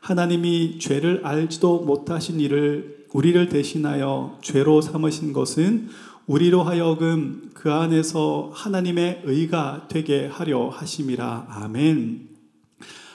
하나님이 0.00 0.78
죄를 0.78 1.24
알지도 1.24 1.80
못하신 1.84 2.40
이를 2.40 3.06
우리를 3.12 3.48
대신하여 3.48 4.38
죄로 4.42 4.80
삼으신 4.80 5.32
것은 5.32 5.88
우리로 6.26 6.62
하여금 6.62 7.50
그 7.54 7.70
안에서 7.70 8.50
하나님의 8.54 9.22
의가 9.24 9.88
되게 9.88 10.26
하려 10.26 10.68
하심이라. 10.68 11.46
아멘. 11.48 12.28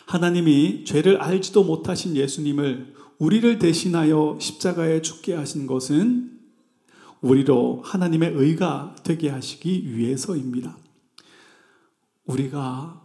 하나님이 0.06 0.86
죄를 0.86 1.22
알지도 1.22 1.64
못하신 1.64 2.16
예수님을 2.16 2.94
우리를 3.20 3.60
대신하여 3.60 4.38
십자가에 4.40 5.02
죽게 5.02 5.34
하신 5.34 5.68
것은 5.68 6.40
우리로 7.22 7.82
하나님의 7.84 8.32
의가 8.34 8.96
되게 9.04 9.30
하시기 9.30 9.96
위해서입니다. 9.96 10.78
우리가 12.30 13.04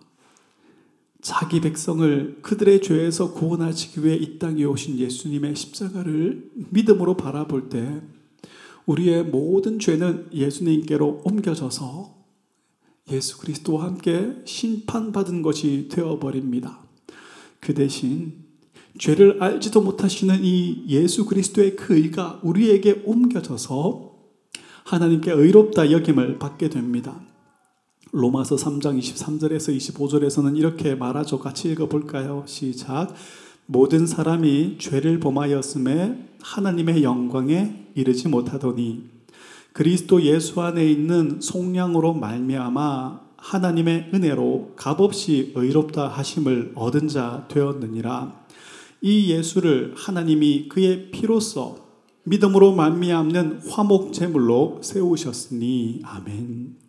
자기 1.22 1.60
백성을 1.60 2.40
그들의 2.42 2.82
죄에서 2.82 3.32
구원하시기 3.32 4.04
위해 4.04 4.16
이 4.16 4.38
땅에 4.38 4.64
오신 4.64 4.98
예수님의 4.98 5.56
십자가를 5.56 6.50
믿음으로 6.70 7.16
바라볼 7.16 7.70
때 7.70 8.02
우리의 8.84 9.24
모든 9.24 9.78
죄는 9.78 10.28
예수님께로 10.34 11.22
옮겨져서 11.24 12.14
예수 13.10 13.38
그리스도와 13.38 13.84
함께 13.84 14.36
심판받은 14.44 15.40
것이 15.40 15.88
되어버립니다. 15.90 16.80
그 17.60 17.72
대신 17.72 18.44
죄를 18.98 19.42
알지도 19.42 19.80
못하시는 19.80 20.44
이 20.44 20.84
예수 20.88 21.24
그리스도의 21.24 21.76
그 21.76 21.96
의가 21.96 22.40
우리에게 22.42 23.02
옮겨져서 23.06 24.14
하나님께 24.84 25.32
의롭다 25.32 25.90
여김을 25.90 26.38
받게 26.38 26.68
됩니다. 26.68 27.22
로마서 28.16 28.54
3장 28.54 28.96
23절에서 28.96 29.76
25절에서는 29.76 30.56
이렇게 30.56 30.94
말하죠. 30.94 31.40
같이 31.40 31.72
읽어볼까요? 31.72 32.44
시작. 32.46 33.12
모든 33.66 34.06
사람이 34.06 34.76
죄를 34.78 35.18
범하였음에 35.18 36.28
하나님의 36.40 37.02
영광에 37.02 37.88
이르지 37.96 38.28
못하더니 38.28 39.10
그리스도 39.72 40.22
예수 40.22 40.62
안에 40.62 40.88
있는 40.88 41.40
속량으로 41.40 42.14
말미암아 42.14 43.20
하나님의 43.36 44.10
은혜로 44.14 44.74
값없이 44.76 45.52
의롭다 45.56 46.06
하심을 46.06 46.74
얻은 46.76 47.08
자 47.08 47.48
되었느니라. 47.50 48.44
이 49.00 49.32
예수를 49.32 49.94
하나님이 49.96 50.68
그의 50.68 51.10
피로써 51.10 51.78
믿음으로 52.22 52.76
말미암는 52.76 53.62
화목 53.68 54.12
제물로 54.12 54.78
세우셨으니 54.82 56.02
아멘. 56.04 56.83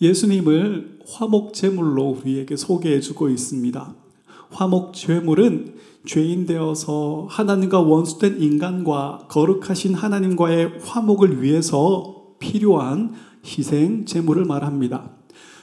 예수님을 0.00 1.00
화목 1.06 1.52
제물로 1.52 2.16
우리에게 2.20 2.56
소개해 2.56 3.00
주고 3.00 3.28
있습니다. 3.28 3.94
화목 4.50 4.94
제물은 4.94 5.74
죄인 6.06 6.46
되어서 6.46 7.26
하나님과 7.28 7.80
원수된 7.80 8.40
인간과 8.40 9.26
거룩하신 9.28 9.94
하나님과의 9.94 10.78
화목을 10.82 11.42
위해서 11.42 12.34
필요한 12.38 13.14
희생 13.44 14.06
제물을 14.06 14.44
말합니다. 14.46 15.10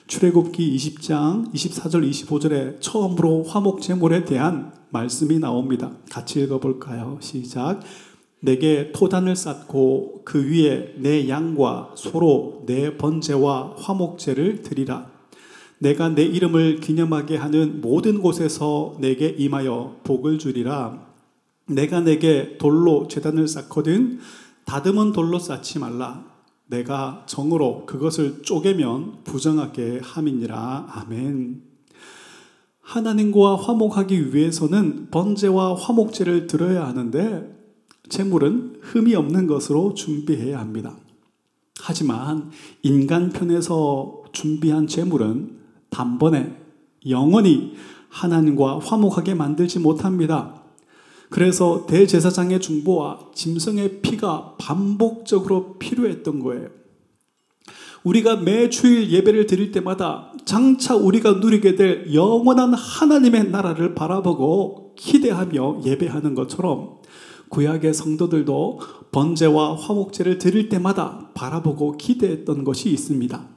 출애굽기 0.06 0.76
20장 0.76 1.54
24절 1.54 2.10
25절에 2.10 2.80
처음으로 2.80 3.44
화목 3.44 3.82
제물에 3.82 4.24
대한 4.24 4.72
말씀이 4.90 5.40
나옵니다. 5.40 5.92
같이 6.10 6.42
읽어 6.42 6.60
볼까요? 6.60 7.18
시작. 7.20 7.82
내게 8.40 8.92
토단을 8.92 9.36
쌓고 9.36 10.22
그 10.24 10.50
위에 10.50 10.96
내 10.98 11.28
양과 11.28 11.94
소로 11.96 12.64
내 12.66 12.98
번제와 12.98 13.76
화목제를 13.78 14.62
드리라. 14.62 15.12
내가 15.80 16.10
내 16.10 16.24
이름을 16.24 16.80
기념하게 16.80 17.36
하는 17.38 17.82
모든 17.82 18.22
곳에서 18.22 18.96
내게 19.00 19.28
임하여 19.28 20.02
복을 20.04 20.40
주리라. 20.40 21.06
내가 21.68 22.00
내게 22.02 22.58
돌로 22.58 23.08
재단을 23.08 23.48
쌓거든 23.48 24.20
다듬은 24.66 25.12
돌로 25.12 25.40
쌓지 25.40 25.80
말라. 25.80 26.26
내가 26.68 27.24
정으로 27.26 27.86
그것을 27.86 28.42
쪼개면 28.44 29.24
부정하게 29.24 30.02
함이니라. 30.04 30.88
아멘. 30.90 31.62
하나님과 32.82 33.56
화목하기 33.58 34.34
위해서는 34.34 35.10
번제와 35.12 35.76
화목제를 35.76 36.48
드려야 36.48 36.86
하는데 36.86 37.57
재물은 38.10 38.80
흠이 38.82 39.16
없는 39.16 39.48
것으로 39.48 39.94
준비해야 39.94 40.60
합니다. 40.60 40.96
하지만 41.80 42.52
인간 42.82 43.30
편에서 43.30 44.24
준비한 44.32 44.88
재물은 44.88 45.58
단번에 45.90 46.58
영원히 47.10 47.76
하나님과 48.10 48.80
화목하게 48.80 49.36
만들지 49.36 49.80
못합니다. 49.80 50.64
그래서 51.30 51.86
대제사장의 51.88 52.62
중보와 52.62 53.32
짐승의 53.34 54.02
피가 54.02 54.56
반복적으로 54.58 55.78
필요했던 55.78 56.40
거예요. 56.40 56.70
우리가 58.04 58.38
매 58.38 58.70
주일 58.70 59.12
예배를 59.12 59.48
드릴 59.48 59.72
때마다 59.72 60.32
장차 60.46 60.96
우리가 60.96 61.34
누리게 61.34 61.76
될 61.76 62.14
영원한 62.14 62.74
하나님의 62.74 63.50
나라를 63.50 63.96
바라보고 63.96 64.96
기대하며 64.96 65.82
예배하는 65.84 66.34
것처럼 66.34 66.98
구약의 67.50 67.94
성도들도 67.94 68.80
번제와 69.12 69.76
화목제를 69.76 70.38
드릴 70.38 70.70
때마다 70.70 71.32
바라보고 71.34 71.98
기대했던 71.98 72.64
것이 72.64 72.90
있습니다. 72.90 73.48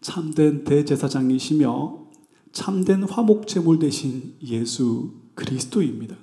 참된 0.00 0.64
대제사장이시며 0.64 2.08
참된 2.52 3.02
화목제물 3.04 3.78
대신 3.78 4.34
예수 4.42 5.12
그리스도입니다. 5.34 6.16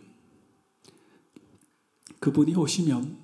그분이 2.19 2.55
오시면 2.55 3.17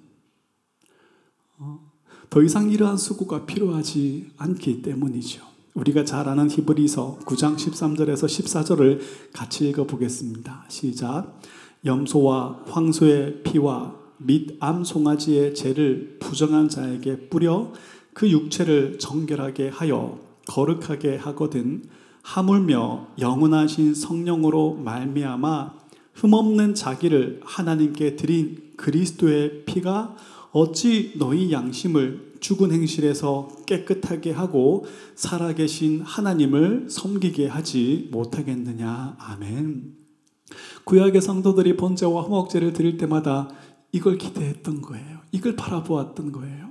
어, 1.58 1.92
더 2.30 2.44
이상 2.44 2.70
이러한 2.70 2.98
수고가 2.98 3.46
필요하지 3.46 4.32
않기 4.38 4.82
때문이죠. 4.82 5.52
우리가 5.74 6.04
잘 6.04 6.28
아는 6.28 6.50
히브리서 6.50 7.20
9장 7.26 7.56
13절에서 7.56 8.26
14절을 8.26 9.00
같이 9.34 9.70
읽어 9.70 9.86
보겠습니다. 9.86 10.66
시작. 10.70 11.40
염소와 11.86 12.64
황소의 12.68 13.44
피와 13.44 13.96
및 14.18 14.58
암송아지의 14.60 15.56
죄를 15.56 16.18
부정한 16.20 16.70
자에게 16.70 17.30
뿌려 17.30 17.72
그 18.14 18.30
육체를 18.30 19.00
정결하게 19.00 19.70
하여 19.70 20.20
거룩하게 20.48 21.18
하거든 21.18 21.84
하물며 22.24 23.08
영원하신 23.20 23.96
성령으로 23.96 24.76
말미암아 24.76 25.74
흠없는 26.14 26.76
자기를 26.76 27.42
하나님께 27.44 28.16
드린 28.16 28.74
그리스도의 28.78 29.66
피가 29.66 30.16
어찌 30.52 31.14
너희 31.18 31.52
양심을 31.52 32.34
죽은 32.42 32.72
행실에서 32.72 33.48
깨끗하게 33.66 34.32
하고 34.32 34.86
살아계신 35.16 36.02
하나님을 36.02 36.88
섬기게 36.90 37.48
하지 37.48 38.10
못하겠느냐. 38.12 39.16
아멘. 39.20 40.01
구약의 40.86 41.22
성도들이 41.22 41.78
번제와 41.78 42.24
화목제를 42.24 42.74
드릴 42.74 42.98
때마다 42.98 43.50
이걸 43.92 44.18
기대했던 44.18 44.82
거예요. 44.82 45.20
이걸 45.32 45.56
바라보았던 45.56 46.32
거예요. 46.32 46.70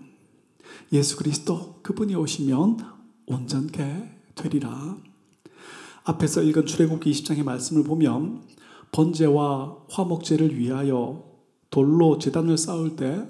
예수 0.93 1.17
그리스도 1.17 1.81
그분이 1.83 2.15
오시면 2.15 2.79
온전케 3.27 3.85
되리라. 4.35 4.97
앞에서 6.05 6.43
읽은 6.43 6.67
출애굽기 6.67 7.11
20장의 7.11 7.45
말씀을 7.45 7.85
보면 7.85 8.43
번제와 8.93 9.77
화목제를 9.91 10.59
위하여 10.59 11.25
돌로 11.71 12.19
제단을 12.19 12.59
쌓을 12.59 12.97
때 12.97 13.29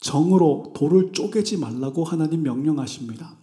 정으로 0.00 0.72
돌을 0.74 1.12
쪼개지 1.12 1.58
말라고 1.58 2.04
하나님 2.04 2.42
명령하십니다. 2.42 3.36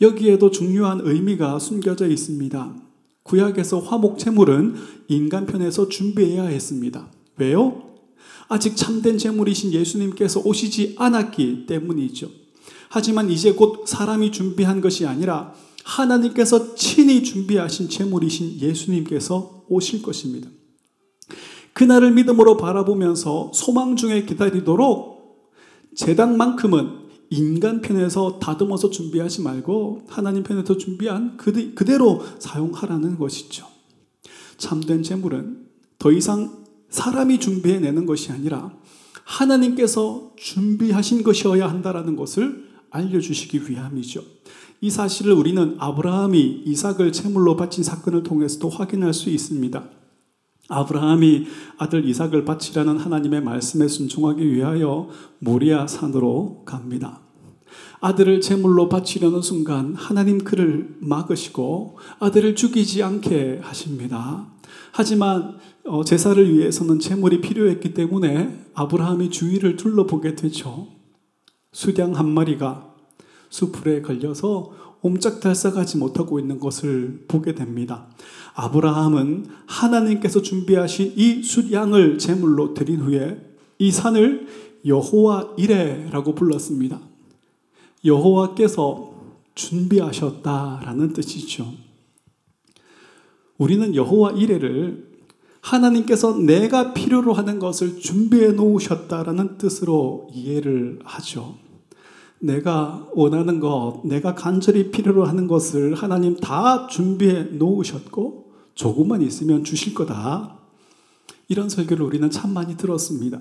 여기에도 0.00 0.50
중요한 0.50 1.00
의미가 1.02 1.58
숨겨져 1.58 2.08
있습니다. 2.08 2.91
구약에서 3.32 3.78
화목 3.78 4.18
제물은 4.18 4.74
인간 5.08 5.46
편에서 5.46 5.88
준비해야 5.88 6.44
했습니다. 6.44 7.10
왜요? 7.38 7.94
아직 8.48 8.76
참된 8.76 9.16
제물이신 9.16 9.72
예수님께서 9.72 10.42
오시지 10.44 10.96
않았기 10.98 11.64
때문이죠. 11.66 12.28
하지만 12.90 13.30
이제 13.30 13.52
곧 13.52 13.86
사람이 13.86 14.32
준비한 14.32 14.82
것이 14.82 15.06
아니라 15.06 15.54
하나님께서 15.82 16.74
친히 16.74 17.22
준비하신 17.22 17.88
제물이신 17.88 18.60
예수님께서 18.60 19.64
오실 19.66 20.02
것입니다. 20.02 20.50
그날을 21.72 22.12
믿음으로 22.12 22.58
바라보면서 22.58 23.50
소망 23.54 23.96
중에 23.96 24.26
기다리도록 24.26 25.48
제당만큼은 25.94 26.98
인간 27.32 27.80
편에서 27.80 28.38
다듬어서 28.38 28.90
준비하지 28.90 29.40
말고 29.40 30.02
하나님 30.06 30.42
편에서 30.42 30.76
준비한 30.76 31.38
그대로 31.38 32.22
사용하라는 32.38 33.18
것이죠. 33.18 33.66
참된 34.58 35.02
재물은 35.02 35.66
더 35.98 36.12
이상 36.12 36.62
사람이 36.90 37.40
준비해내는 37.40 38.04
것이 38.04 38.32
아니라 38.32 38.76
하나님께서 39.24 40.32
준비하신 40.36 41.22
것이어야 41.22 41.70
한다라는 41.70 42.16
것을 42.16 42.68
알려주시기 42.90 43.70
위함이죠. 43.70 44.22
이 44.82 44.90
사실을 44.90 45.32
우리는 45.32 45.76
아브라함이 45.78 46.64
이삭을 46.66 47.12
제물로 47.12 47.56
바친 47.56 47.82
사건을 47.82 48.24
통해서도 48.24 48.68
확인할 48.68 49.14
수 49.14 49.30
있습니다. 49.30 49.88
아브라함이 50.68 51.46
아들 51.78 52.08
이삭을 52.08 52.44
바치라는 52.44 52.98
하나님의 52.98 53.42
말씀에 53.42 53.88
순종하기 53.88 54.52
위하여 54.52 55.08
모리아 55.38 55.86
산으로 55.86 56.62
갑니다. 56.64 57.20
아들을 58.00 58.40
제물로 58.40 58.88
바치려는 58.88 59.42
순간 59.42 59.94
하나님 59.94 60.38
그를 60.38 60.96
막으시고 61.00 61.98
아들을 62.18 62.54
죽이지 62.56 63.02
않게 63.02 63.60
하십니다. 63.62 64.46
하지만 64.92 65.56
어, 65.84 66.04
제사를 66.04 66.52
위해서는 66.52 66.98
제물이 67.00 67.40
필요했기 67.40 67.94
때문에 67.94 68.66
아브라함이 68.74 69.30
주위를 69.30 69.76
둘러보게 69.76 70.36
되죠. 70.36 70.88
수량 71.72 72.14
한 72.16 72.28
마리가 72.28 72.94
수풀에 73.50 74.02
걸려서 74.02 74.72
옴짝달싹하지 75.02 75.98
못하고 75.98 76.38
있는 76.38 76.60
것을 76.60 77.24
보게 77.26 77.54
됩니다. 77.54 78.08
아브라함은 78.54 79.46
하나님께서 79.66 80.42
준비하신 80.42 81.14
이 81.16 81.42
숫양을 81.42 82.18
제물로 82.18 82.74
드린 82.74 83.00
후에 83.00 83.40
이 83.78 83.90
산을 83.90 84.46
여호와 84.84 85.54
이레라고 85.56 86.34
불렀습니다. 86.34 87.00
여호와께서 88.04 89.12
준비하셨다라는 89.54 91.12
뜻이죠. 91.12 91.72
우리는 93.58 93.94
여호와 93.94 94.32
이레를 94.32 95.12
하나님께서 95.60 96.36
내가 96.36 96.92
필요로 96.92 97.32
하는 97.32 97.58
것을 97.60 98.00
준비해 98.00 98.48
놓으셨다라는 98.48 99.58
뜻으로 99.58 100.28
이해를 100.32 100.98
하죠. 101.04 101.54
내가 102.40 103.08
원하는 103.14 103.60
것, 103.60 104.00
내가 104.04 104.34
간절히 104.34 104.90
필요로 104.90 105.24
하는 105.24 105.46
것을 105.46 105.94
하나님 105.94 106.36
다 106.36 106.88
준비해 106.88 107.44
놓으셨고 107.44 108.41
조금만 108.74 109.22
있으면 109.22 109.64
주실 109.64 109.94
거다. 109.94 110.58
이런 111.48 111.68
설교를 111.68 112.04
우리는 112.04 112.30
참 112.30 112.52
많이 112.52 112.76
들었습니다. 112.76 113.40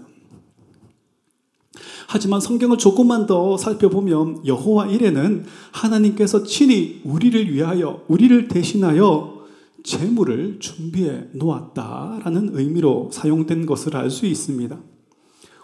하지만 2.08 2.41
성경을 2.41 2.78
조금만 2.78 3.26
더 3.26 3.56
살펴보면 3.56 4.46
여호와 4.46 4.88
이레는 4.88 5.46
하나님께서 5.72 6.44
친히 6.44 7.02
우리를 7.06 7.54
위하여 7.54 8.04
우리를 8.10 8.50
대신하여 8.50 9.46
재물을 9.84 10.60
준비해 10.60 11.24
놓았다라는 11.34 12.50
의미로 12.54 13.10
사용된 13.13 13.65
것을 13.65 13.96
알 13.96 14.10
수 14.10 14.26
있습니다. 14.26 14.78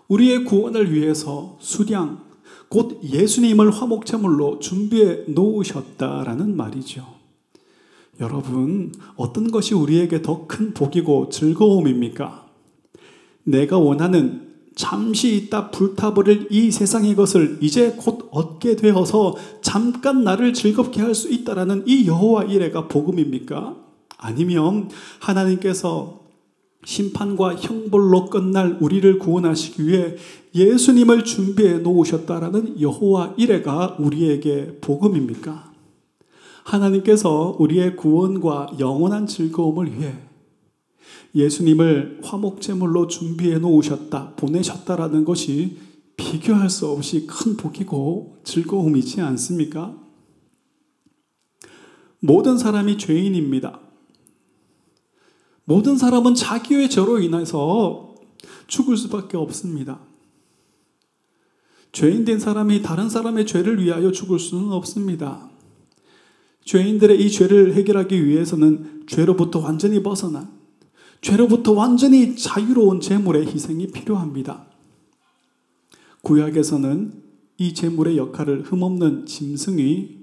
우리의 0.07 0.45
구원을 0.45 0.93
위해서 0.93 1.57
수량 1.59 2.25
곧 2.69 3.01
예수님을 3.03 3.71
화목제물로 3.71 4.59
준비해 4.59 5.23
놓으셨다라는 5.27 6.55
말이죠. 6.55 7.16
여러분, 8.19 8.91
어떤 9.15 9.51
것이 9.51 9.73
우리에게 9.75 10.21
더 10.21 10.47
큰 10.47 10.73
복이고 10.73 11.29
즐거움입니까? 11.29 12.47
내가 13.43 13.77
원하는 13.77 14.47
잠시 14.75 15.35
있다 15.35 15.71
불타버릴 15.71 16.47
이 16.51 16.69
세상의 16.71 17.15
것을 17.15 17.57
이제 17.61 17.95
곧 17.97 18.27
얻게 18.31 18.75
되어서 18.75 19.35
잠깐 19.61 20.23
나를 20.23 20.53
즐겁게 20.53 21.01
할 21.01 21.15
수 21.15 21.31
있다라는 21.31 21.83
이 21.87 22.07
여호와 22.07 22.43
이레가 22.45 22.87
복음입니까? 22.87 23.75
아니면 24.17 24.89
하나님께서 25.19 26.21
심판과 26.85 27.55
형벌로 27.55 28.25
끝날 28.27 28.77
우리를 28.79 29.17
구원하시기 29.19 29.87
위해 29.87 30.15
예수님을 30.53 31.23
준비해 31.23 31.79
놓으셨다라는 31.79 32.79
여호와 32.79 33.33
이레가 33.37 33.97
우리에게 33.99 34.77
복음입니까? 34.81 35.71
하나님께서 36.67 37.55
우리의 37.59 37.95
구원과 37.95 38.75
영원한 38.79 39.25
즐거움을 39.25 39.97
위해 39.97 40.13
예수님을 41.33 42.19
화목제물로 42.23 43.07
준비해 43.07 43.57
놓으셨다, 43.57 44.35
보내셨다라는 44.35 45.23
것이 45.23 45.77
비교할 46.17 46.69
수 46.69 46.87
없이 46.87 47.25
큰 47.27 47.55
복이고 47.55 48.39
즐거움이지 48.43 49.21
않습니까? 49.21 49.95
모든 52.19 52.57
사람이 52.57 52.97
죄인입니다. 52.97 53.79
모든 55.63 55.97
사람은 55.97 56.33
자기의 56.33 56.89
죄로 56.89 57.19
인해서 57.19 58.15
죽을 58.67 58.97
수밖에 58.97 59.37
없습니다. 59.37 59.99
죄인 61.91 62.25
된 62.25 62.39
사람이 62.39 62.81
다른 62.81 63.09
사람의 63.09 63.45
죄를 63.45 63.81
위하여 63.83 64.11
죽을 64.11 64.39
수는 64.39 64.71
없습니다. 64.71 65.49
죄인들의 66.67 67.23
이 67.23 67.31
죄를 67.31 67.75
해결하기 67.75 68.25
위해서는 68.25 69.03
죄로부터 69.07 69.59
완전히 69.59 70.03
벗어난 70.03 70.49
죄로부터 71.21 71.71
완전히 71.71 72.35
자유로운 72.35 72.99
제물의 72.99 73.47
희생이 73.47 73.87
필요합니다. 73.87 74.67
구약에서는 76.21 77.23
이 77.57 77.73
제물의 77.73 78.17
역할을 78.17 78.63
흠없는 78.63 79.25
짐승이 79.25 80.17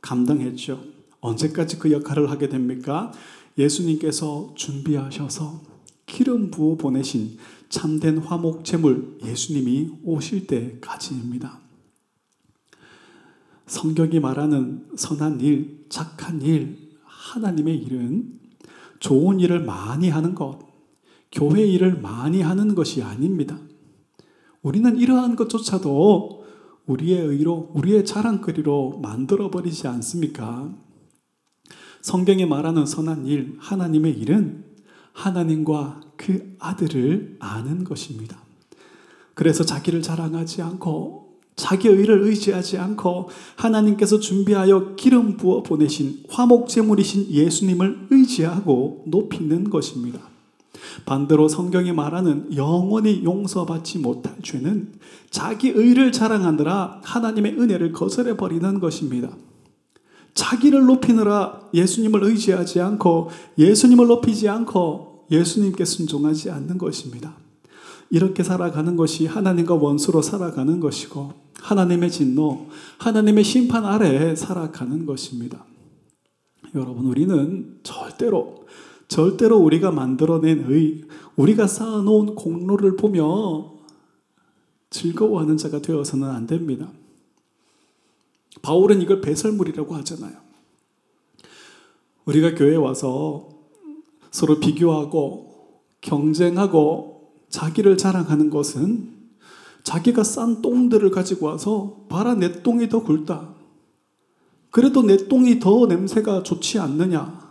감당했죠. 0.00 0.82
언제까지 1.20 1.78
그 1.78 1.92
역할을 1.92 2.30
하게 2.30 2.48
됩니까? 2.48 3.12
예수님께서 3.58 4.54
준비하셔서 4.56 5.62
기름 6.06 6.50
부어 6.50 6.76
보내신 6.76 7.36
참된 7.68 8.18
화목 8.18 8.64
제물 8.64 9.18
예수님이 9.22 9.90
오실 10.02 10.46
때까지입니다. 10.46 11.61
성경이 13.72 14.20
말하는 14.20 14.86
선한 14.96 15.40
일, 15.40 15.86
착한 15.88 16.42
일, 16.42 16.90
하나님의 17.04 17.78
일은 17.78 18.38
좋은 19.00 19.40
일을 19.40 19.64
많이 19.64 20.10
하는 20.10 20.34
것, 20.34 20.58
교회 21.32 21.66
일을 21.66 22.02
많이 22.02 22.42
하는 22.42 22.74
것이 22.74 23.02
아닙니다. 23.02 23.58
우리는 24.60 24.98
이러한 24.98 25.36
것조차도 25.36 26.44
우리의 26.84 27.26
의로, 27.26 27.70
우리의 27.72 28.04
자랑거리로 28.04 28.98
만들어버리지 29.02 29.88
않습니까? 29.88 30.70
성경에 32.02 32.44
말하는 32.44 32.84
선한 32.84 33.24
일, 33.24 33.56
하나님의 33.58 34.12
일은 34.18 34.66
하나님과 35.14 36.02
그 36.18 36.56
아들을 36.58 37.38
아는 37.40 37.84
것입니다. 37.84 38.38
그래서 39.32 39.64
자기를 39.64 40.02
자랑하지 40.02 40.60
않고 40.60 41.21
자기 41.56 41.88
의를 41.88 42.22
의지하지 42.22 42.78
않고 42.78 43.28
하나님께서 43.56 44.18
준비하여 44.18 44.94
기름 44.96 45.36
부어 45.36 45.62
보내신 45.62 46.24
화목 46.28 46.68
제물이신 46.68 47.30
예수님을 47.30 48.08
의지하고 48.10 49.04
높이는 49.06 49.68
것입니다. 49.68 50.20
반대로 51.04 51.48
성경이 51.48 51.92
말하는 51.92 52.56
영원히 52.56 53.22
용서받지 53.24 53.98
못할 53.98 54.34
죄는 54.42 54.92
자기 55.30 55.68
의를 55.68 56.12
자랑하느라 56.12 57.00
하나님의 57.04 57.58
은혜를 57.58 57.92
거절해 57.92 58.36
버리는 58.36 58.80
것입니다. 58.80 59.30
자기를 60.34 60.86
높이느라 60.86 61.60
예수님을 61.74 62.24
의지하지 62.24 62.80
않고 62.80 63.28
예수님을 63.58 64.06
높이지 64.06 64.48
않고 64.48 65.26
예수님께 65.30 65.84
순종하지 65.84 66.50
않는 66.50 66.78
것입니다. 66.78 67.36
이렇게 68.10 68.42
살아가는 68.42 68.96
것이 68.96 69.26
하나님과 69.26 69.74
원수로 69.74 70.20
살아가는 70.20 70.80
것이고 70.80 71.41
하나님의 71.62 72.10
진노, 72.10 72.66
하나님의 72.98 73.44
심판 73.44 73.84
아래에 73.84 74.34
살아가는 74.34 75.06
것입니다. 75.06 75.64
여러분, 76.74 77.06
우리는 77.06 77.78
절대로, 77.82 78.66
절대로 79.06 79.58
우리가 79.58 79.90
만들어낸 79.92 80.70
의, 80.70 81.04
우리가 81.36 81.66
쌓아놓은 81.66 82.34
공로를 82.34 82.96
보며 82.96 83.72
즐거워하는 84.90 85.56
자가 85.56 85.80
되어서는 85.80 86.28
안 86.28 86.46
됩니다. 86.46 86.90
바울은 88.60 89.00
이걸 89.00 89.20
배설물이라고 89.20 89.94
하잖아요. 89.96 90.36
우리가 92.24 92.54
교회에 92.54 92.76
와서 92.76 93.48
서로 94.30 94.58
비교하고 94.60 95.80
경쟁하고 96.00 97.32
자기를 97.48 97.96
자랑하는 97.96 98.50
것은 98.50 99.21
자기가 99.82 100.22
싼 100.24 100.62
똥들을 100.62 101.10
가지고 101.10 101.46
와서 101.46 102.04
봐라 102.08 102.34
내 102.34 102.62
똥이 102.62 102.88
더 102.88 103.02
굵다. 103.02 103.54
그래도 104.70 105.02
내 105.02 105.16
똥이 105.28 105.60
더 105.60 105.86
냄새가 105.86 106.42
좋지 106.42 106.78
않느냐. 106.78 107.42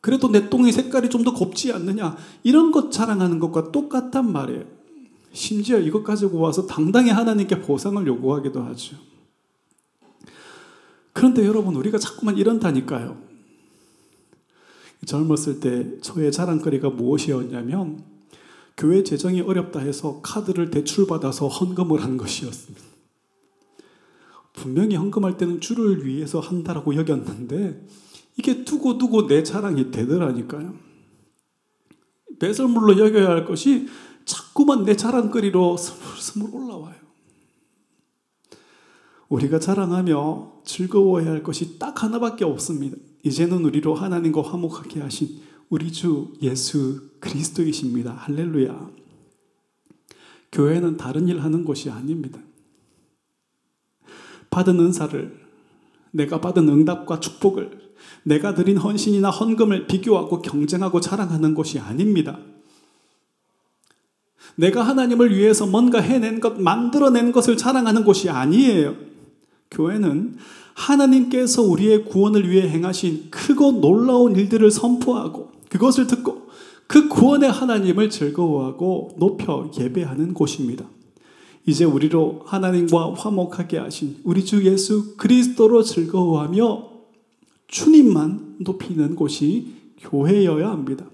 그래도 0.00 0.30
내 0.30 0.48
똥이 0.48 0.70
색깔이 0.70 1.08
좀 1.08 1.24
더 1.24 1.32
곱지 1.32 1.72
않느냐. 1.72 2.16
이런 2.42 2.70
것 2.70 2.92
자랑하는 2.92 3.38
것과 3.40 3.72
똑같단 3.72 4.30
말이에요. 4.30 4.64
심지어 5.32 5.78
이것 5.78 6.04
가지고 6.04 6.38
와서 6.40 6.66
당당히 6.66 7.10
하나님께 7.10 7.62
보상을 7.62 8.06
요구하기도 8.06 8.62
하죠. 8.62 8.96
그런데 11.12 11.44
여러분, 11.46 11.74
우리가 11.74 11.98
자꾸만 11.98 12.36
이런다니까요. 12.36 13.16
젊었을 15.06 15.60
때 15.60 16.00
저의 16.00 16.30
자랑거리가 16.30 16.90
무엇이었냐면, 16.90 18.04
교회 18.76 19.02
재정이 19.02 19.40
어렵다 19.40 19.80
해서 19.80 20.20
카드를 20.22 20.70
대출받아서 20.70 21.48
헌금을 21.48 22.02
한 22.02 22.16
것이었습니다. 22.16 22.84
분명히 24.52 24.96
헌금할 24.96 25.36
때는 25.36 25.60
주를 25.60 26.06
위해서 26.06 26.40
한다라고 26.40 26.94
여겼는데 26.96 27.86
이게 28.36 28.64
두고 28.64 28.98
두고 28.98 29.26
내 29.26 29.42
자랑이 29.42 29.90
되더라니까요. 29.90 30.74
배설물로 32.38 32.98
여겨야 32.98 33.28
할 33.28 33.44
것이 33.44 33.88
자꾸만 34.24 34.84
내 34.84 34.96
자랑거리로 34.96 35.76
스물스물 35.76 36.50
올라와요. 36.54 36.94
우리가 39.28 39.58
자랑하며 39.58 40.62
즐거워해야 40.64 41.30
할 41.30 41.42
것이 41.42 41.78
딱 41.78 42.02
하나밖에 42.02 42.44
없습니다. 42.44 42.96
이제는 43.22 43.64
우리로 43.64 43.94
하나님과 43.94 44.42
화목하게 44.42 45.00
하신 45.00 45.40
우리 45.68 45.90
주 45.92 46.32
예수 46.42 47.10
그리스도이십니다. 47.20 48.12
할렐루야. 48.12 48.90
교회는 50.52 50.96
다른 50.96 51.28
일 51.28 51.42
하는 51.42 51.64
곳이 51.64 51.90
아닙니다. 51.90 52.40
받은 54.50 54.78
은사를 54.78 55.44
내가 56.12 56.40
받은 56.40 56.68
응답과 56.68 57.18
축복을 57.18 57.94
내가 58.22 58.54
드린 58.54 58.76
헌신이나 58.76 59.30
헌금을 59.30 59.86
비교하고 59.86 60.42
경쟁하고 60.42 61.00
자랑하는 61.00 61.54
곳이 61.54 61.78
아닙니다. 61.78 62.38
내가 64.56 64.82
하나님을 64.82 65.36
위해서 65.36 65.66
뭔가 65.66 66.00
해낸 66.00 66.38
것, 66.38 66.60
만들어낸 66.60 67.32
것을 67.32 67.56
자랑하는 67.56 68.04
곳이 68.04 68.30
아니에요. 68.30 68.94
교회는 69.72 70.36
하나님께서 70.74 71.62
우리의 71.62 72.04
구원을 72.04 72.48
위해 72.48 72.68
행하신 72.68 73.30
크고 73.30 73.80
놀라운 73.80 74.36
일들을 74.36 74.70
선포하고 74.70 75.53
그것을 75.74 76.06
듣고 76.06 76.46
그 76.86 77.08
구원의 77.08 77.50
하나님을 77.50 78.08
즐거워하고 78.08 79.16
높여 79.18 79.68
예배하는 79.76 80.32
곳입니다. 80.32 80.84
이제 81.66 81.84
우리로 81.84 82.42
하나님과 82.46 83.14
화목하게 83.14 83.78
하신 83.78 84.18
우리 84.22 84.44
주 84.44 84.64
예수 84.64 85.16
그리스도로 85.16 85.82
즐거워하며 85.82 86.90
주님만 87.66 88.56
높이는 88.60 89.16
곳이 89.16 89.74
교회여야 89.98 90.70
합니다. 90.70 91.06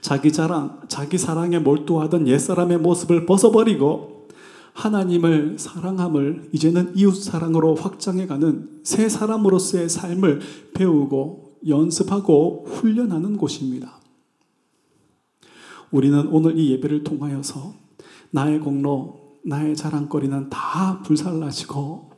자기 0.00 0.32
자랑, 0.32 0.80
자기 0.88 1.16
사랑에 1.16 1.60
몰두하던 1.60 2.26
옛사람의 2.26 2.78
모습을 2.78 3.24
벗어버리고 3.24 4.26
하나님을 4.72 5.60
사랑함을 5.60 6.48
이제는 6.52 6.96
이웃 6.96 7.14
사랑으로 7.14 7.76
확장해가는 7.76 8.80
새 8.82 9.08
사람으로서의 9.08 9.88
삶을 9.88 10.40
배우고 10.74 11.47
연습하고 11.66 12.66
훈련하는 12.66 13.36
곳입니다. 13.36 13.98
우리는 15.90 16.28
오늘 16.28 16.58
이 16.58 16.70
예배를 16.72 17.02
통하여서 17.04 17.74
나의 18.30 18.60
공로, 18.60 19.38
나의 19.44 19.74
자랑거리는 19.76 20.50
다 20.50 21.00
불살라지고 21.02 22.12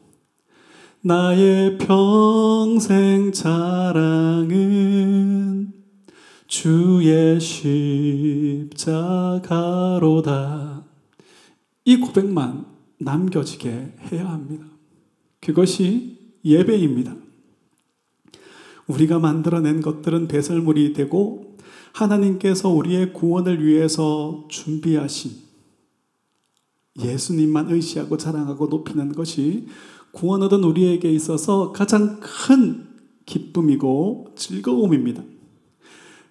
나의 1.03 1.79
평생 1.79 3.33
자랑은 3.33 4.61
주의 6.47 7.41
십자가로다. 7.41 8.81
이 11.85 11.97
고백만 11.97 12.67
남겨지게 12.99 13.95
해야 14.11 14.29
합니다. 14.29 14.67
그것이 15.41 16.19
예배입니다. 16.45 17.20
우리가 18.91 19.19
만들어낸 19.19 19.81
것들은 19.81 20.29
배설물이 20.29 20.93
되고 20.93 21.57
하나님께서 21.93 22.69
우리의 22.69 23.13
구원을 23.13 23.65
위해서 23.65 24.47
준비하신 24.49 25.33
예수님만 26.99 27.71
의시하고 27.71 28.17
자랑하고 28.17 28.67
높이는 28.67 29.13
것이 29.13 29.67
구원 30.13 30.43
얻은 30.43 30.65
우리에게 30.65 31.11
있어서 31.13 31.73
가장 31.73 32.21
큰 32.21 32.89
기쁨이고 33.27 34.35
즐거움입니다. 34.37 35.23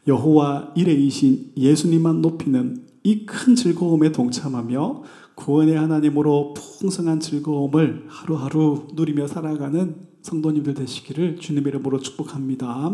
여호와 0.07 0.73
이레이신 0.75 1.53
예수님만 1.57 2.21
높이는 2.21 2.85
이 3.03 3.25
큰 3.25 3.55
즐거움에 3.55 4.11
동참하며 4.11 5.03
구원의 5.35 5.75
하나님으로 5.77 6.53
풍성한 6.53 7.21
즐거움을 7.21 8.05
하루하루 8.07 8.87
누리며 8.93 9.27
살아가는 9.27 10.08
성도님들 10.21 10.73
되시기를 10.73 11.37
주님 11.39 11.67
이름으로 11.67 11.99
축복합니다. 11.99 12.91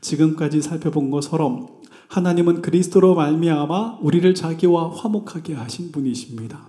지금까지 0.00 0.62
살펴본 0.62 1.10
것처럼 1.10 1.68
하나님은 2.08 2.62
그리스도로 2.62 3.14
말미암아 3.14 3.98
우리를 4.00 4.34
자기와 4.34 4.90
화목하게 4.90 5.54
하신 5.54 5.92
분이십니다. 5.92 6.68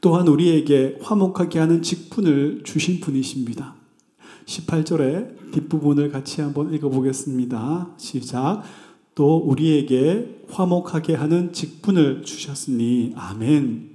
또한 0.00 0.26
우리에게 0.26 0.98
화목하게 1.02 1.58
하는 1.58 1.82
직분을 1.82 2.62
주신 2.64 3.00
분이십니다. 3.00 3.74
18절의 4.46 5.52
뒷부분을 5.52 6.10
같이 6.10 6.40
한번 6.40 6.72
읽어보겠습니다. 6.74 7.90
시작. 7.98 8.62
또 9.14 9.36
우리에게 9.36 10.44
화목하게 10.48 11.14
하는 11.14 11.52
직분을 11.52 12.22
주셨으니 12.22 13.12
아멘. 13.14 13.91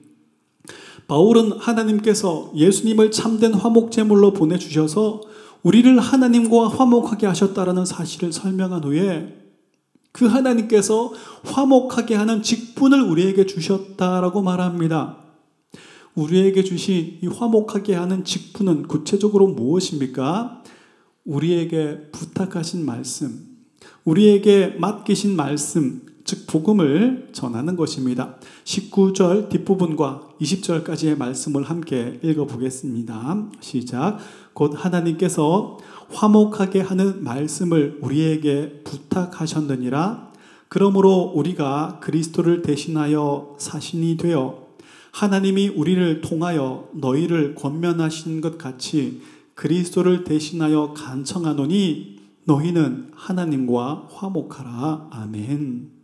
바울은 1.07 1.53
하나님께서 1.53 2.51
예수님을 2.55 3.11
참된 3.11 3.53
화목 3.53 3.91
제물로 3.91 4.33
보내 4.33 4.57
주셔서 4.57 5.21
우리를 5.63 5.97
하나님과 5.99 6.67
화목하게 6.67 7.27
하셨다라는 7.27 7.85
사실을 7.85 8.31
설명한 8.31 8.83
후에 8.83 9.35
그 10.11 10.25
하나님께서 10.25 11.13
화목하게 11.43 12.15
하는 12.15 12.41
직분을 12.41 13.01
우리에게 13.01 13.45
주셨다라고 13.45 14.41
말합니다. 14.41 15.17
우리에게 16.15 16.63
주신 16.63 17.19
이 17.21 17.27
화목하게 17.27 17.93
하는 17.93 18.23
직분은 18.23 18.87
구체적으로 18.87 19.47
무엇입니까? 19.47 20.63
우리에게 21.25 22.09
부탁하신 22.11 22.85
말씀, 22.85 23.45
우리에게 24.03 24.77
맡기신 24.79 25.35
말씀, 25.35 26.01
즉 26.27 26.45
복음을 26.45 27.29
전하는 27.31 27.77
것입니다. 27.77 28.35
19절 28.65 29.47
뒷부분과 29.47 30.27
20절까지의 30.41 31.17
말씀을 31.17 31.63
함께 31.63 32.19
읽어보겠습니다. 32.21 33.47
시작. 33.61 34.17
곧 34.51 34.73
하나님께서 34.75 35.77
화목하게 36.09 36.81
하는 36.81 37.23
말씀을 37.23 37.99
우리에게 38.01 38.81
부탁하셨느니라. 38.83 40.33
그러므로 40.67 41.31
우리가 41.33 42.01
그리스도를 42.01 42.61
대신하여 42.61 43.55
사신이 43.57 44.17
되어 44.17 44.67
하나님이 45.13 45.69
우리를 45.69 46.19
통하여 46.19 46.89
너희를 46.93 47.55
권면하신 47.55 48.41
것 48.41 48.57
같이 48.57 49.21
그리스도를 49.55 50.25
대신하여 50.25 50.93
간청하노니 50.93 52.17
너희는 52.43 53.11
하나님과 53.15 54.09
화목하라. 54.11 55.07
아멘. 55.11 55.96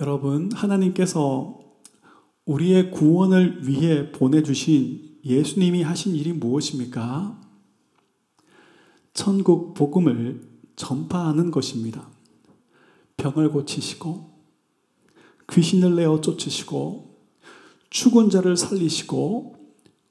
여러분, 0.00 0.50
하나님께서 0.52 1.60
우리의 2.46 2.90
구원을 2.90 3.68
위해 3.68 4.10
보내주신 4.12 5.18
예수님이 5.22 5.82
하신 5.82 6.14
일이 6.14 6.32
무엇입니까? 6.32 7.38
천국 9.12 9.74
복음을 9.74 10.40
전파하는 10.74 11.50
것입니다. 11.50 12.08
병을 13.18 13.50
고치시고, 13.50 14.30
귀신을 15.52 15.96
내어 15.96 16.22
쫓으시고, 16.22 17.10
죽은 17.90 18.30
자를 18.30 18.56
살리시고 18.56 19.56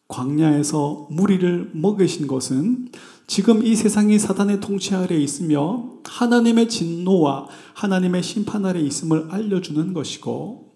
광야에서 0.08 1.08
무리를 1.10 1.72
먹이신 1.74 2.28
것은 2.28 2.90
지금 3.30 3.64
이 3.64 3.76
세상이 3.76 4.18
사단의 4.18 4.60
통치 4.60 4.96
아래 4.96 5.16
있으며 5.16 5.92
하나님의 6.04 6.68
진노와 6.68 7.46
하나님의 7.76 8.24
심판 8.24 8.66
아래 8.66 8.80
있음을 8.80 9.28
알려주는 9.30 9.94
것이고 9.94 10.72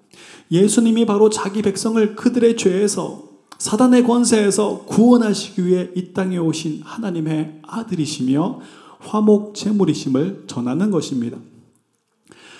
예수님이 0.51 1.07
바로 1.07 1.31
자기 1.31 1.63
백성을 1.63 2.15
그들의 2.15 2.55
죄에서 2.55 3.23
사단의 3.57 4.03
권세에서 4.03 4.85
구원하시기 4.85 5.65
위해 5.65 5.89
이 5.95 6.13
땅에 6.13 6.37
오신 6.37 6.81
하나님의 6.83 7.61
아들이시며 7.63 8.59
화목 8.99 9.55
제물이심을 9.55 10.43
전하는 10.45 10.91
것입니다. 10.91 11.39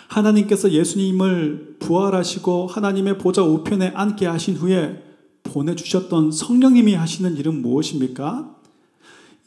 하나님께서 0.08 0.72
예수님을 0.72 1.76
부활하시고 1.78 2.66
하나님의 2.66 3.20
보좌 3.20 3.44
우편에 3.44 3.92
앉게 3.94 4.26
하신 4.26 4.56
후에 4.56 5.04
보내주셨던 5.44 6.32
성령님이 6.32 6.96
하시는 6.96 7.38
일은 7.38 7.62
무엇입니까? 7.62 8.63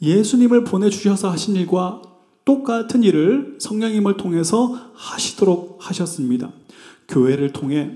예수님을 0.01 0.63
보내주셔서 0.63 1.29
하신 1.31 1.55
일과 1.55 2.01
똑같은 2.45 3.03
일을 3.03 3.57
성령님을 3.59 4.17
통해서 4.17 4.73
하시도록 4.93 5.77
하셨습니다. 5.79 6.51
교회를 7.07 7.51
통해 7.51 7.91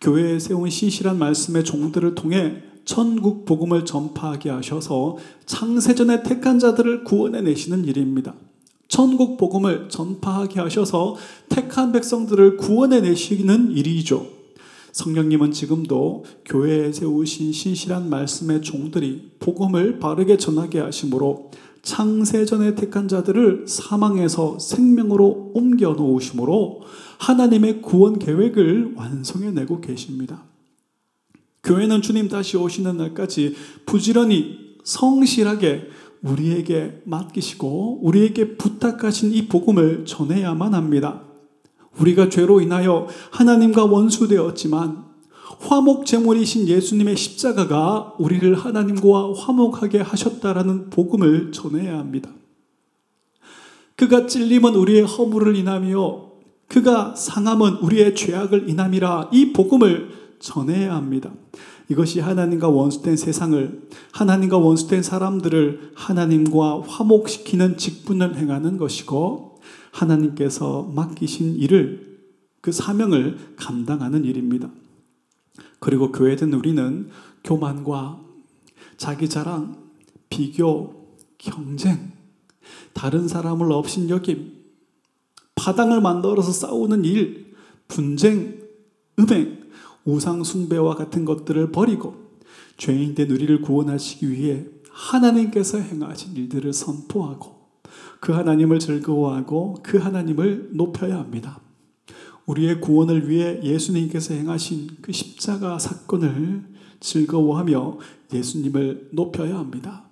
교회에 0.00 0.38
세운 0.38 0.68
신실한 0.68 1.18
말씀의 1.18 1.64
종들을 1.64 2.14
통해 2.14 2.62
천국 2.84 3.44
복음을 3.44 3.84
전파하게 3.84 4.50
하셔서 4.50 5.16
창세전에 5.46 6.22
택한 6.22 6.58
자들을 6.58 7.04
구원해 7.04 7.40
내시는 7.42 7.84
일입니다. 7.84 8.34
천국 8.88 9.36
복음을 9.36 9.88
전파하게 9.88 10.60
하셔서 10.60 11.16
택한 11.48 11.92
백성들을 11.92 12.56
구원해 12.56 13.00
내시는 13.00 13.70
일이죠. 13.70 14.39
성령님은 14.92 15.52
지금도 15.52 16.24
교회에 16.44 16.92
세우신 16.92 17.52
신실한 17.52 18.10
말씀의 18.10 18.62
종들이 18.62 19.32
복음을 19.38 19.98
바르게 19.98 20.36
전하게 20.36 20.80
하심으로 20.80 21.50
창세전에 21.82 22.74
택한 22.74 23.08
자들을 23.08 23.66
사망에서 23.66 24.58
생명으로 24.58 25.52
옮겨 25.54 25.92
놓으심으로 25.92 26.82
하나님의 27.18 27.82
구원 27.82 28.18
계획을 28.18 28.94
완성해 28.96 29.50
내고 29.50 29.80
계십니다. 29.80 30.44
그 31.62 31.74
교회는 31.74 32.02
주님 32.02 32.28
다시 32.28 32.56
오시는 32.56 32.96
날까지 32.96 33.54
부지런히 33.86 34.76
성실하게 34.84 35.88
우리에게 36.22 37.02
맡기시고 37.04 38.00
우리에게 38.02 38.56
부탁하신 38.56 39.32
이 39.32 39.48
복음을 39.48 40.04
전해야만 40.04 40.74
합니다. 40.74 41.29
우리가 42.00 42.28
죄로 42.28 42.60
인하여 42.60 43.06
하나님과 43.30 43.84
원수되었지만 43.84 45.04
화목 45.60 46.06
제물이신 46.06 46.68
예수님의 46.68 47.16
십자가가 47.16 48.14
우리를 48.18 48.54
하나님과 48.54 49.34
화목하게 49.34 50.00
하셨다라는 50.00 50.90
복음을 50.90 51.52
전해야 51.52 51.98
합니다. 51.98 52.30
그가 53.96 54.26
찔림은 54.26 54.74
우리의 54.74 55.02
허물을 55.02 55.56
인하며 55.56 56.30
그가 56.68 57.14
상함은 57.14 57.74
우리의 57.82 58.14
죄악을 58.14 58.70
인함이라 58.70 59.30
이 59.32 59.52
복음을 59.52 60.10
전해야 60.38 60.94
합니다. 60.94 61.30
이것이 61.90 62.20
하나님과 62.20 62.68
원수된 62.68 63.16
세상을 63.16 63.88
하나님과 64.12 64.56
원수된 64.56 65.02
사람들을 65.02 65.92
하나님과 65.94 66.82
화목시키는 66.86 67.76
직분을 67.76 68.36
행하는 68.36 68.78
것이고 68.78 69.49
하나님께서 69.90 70.82
맡기신 70.94 71.56
일을 71.56 72.20
그 72.60 72.72
사명을 72.72 73.54
감당하는 73.56 74.24
일입니다. 74.24 74.70
그리고 75.78 76.12
교회된 76.12 76.52
우리는 76.52 77.08
교만과 77.42 78.20
자기 78.96 79.28
자랑, 79.28 79.76
비교, 80.28 81.16
경쟁, 81.38 82.12
다른 82.92 83.28
사람을 83.28 83.72
업신여김, 83.72 84.60
파당을 85.54 86.00
만들어서 86.00 86.52
싸우는 86.52 87.04
일, 87.04 87.54
분쟁, 87.88 88.60
음행, 89.18 89.60
우상 90.04 90.44
숭배와 90.44 90.94
같은 90.94 91.24
것들을 91.24 91.72
버리고 91.72 92.14
죄인 92.76 93.14
된 93.14 93.30
우리를 93.30 93.60
구원하시기 93.60 94.30
위해 94.30 94.66
하나님께서 94.90 95.78
행하신 95.78 96.36
일들을 96.36 96.72
선포하고 96.72 97.59
그 98.20 98.32
하나님을 98.32 98.78
즐거워하고 98.78 99.78
그 99.82 99.98
하나님을 99.98 100.70
높여야 100.72 101.18
합니다. 101.18 101.60
우리의 102.46 102.80
구원을 102.80 103.28
위해 103.28 103.60
예수님께서 103.62 104.34
행하신 104.34 104.98
그 105.02 105.12
십자가 105.12 105.78
사건을 105.78 106.64
즐거워하며 107.00 107.98
예수님을 108.32 109.10
높여야 109.12 109.58
합니다. 109.58 110.04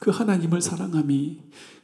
그 0.00 0.10
하나님을 0.10 0.60
사랑함이, 0.60 1.38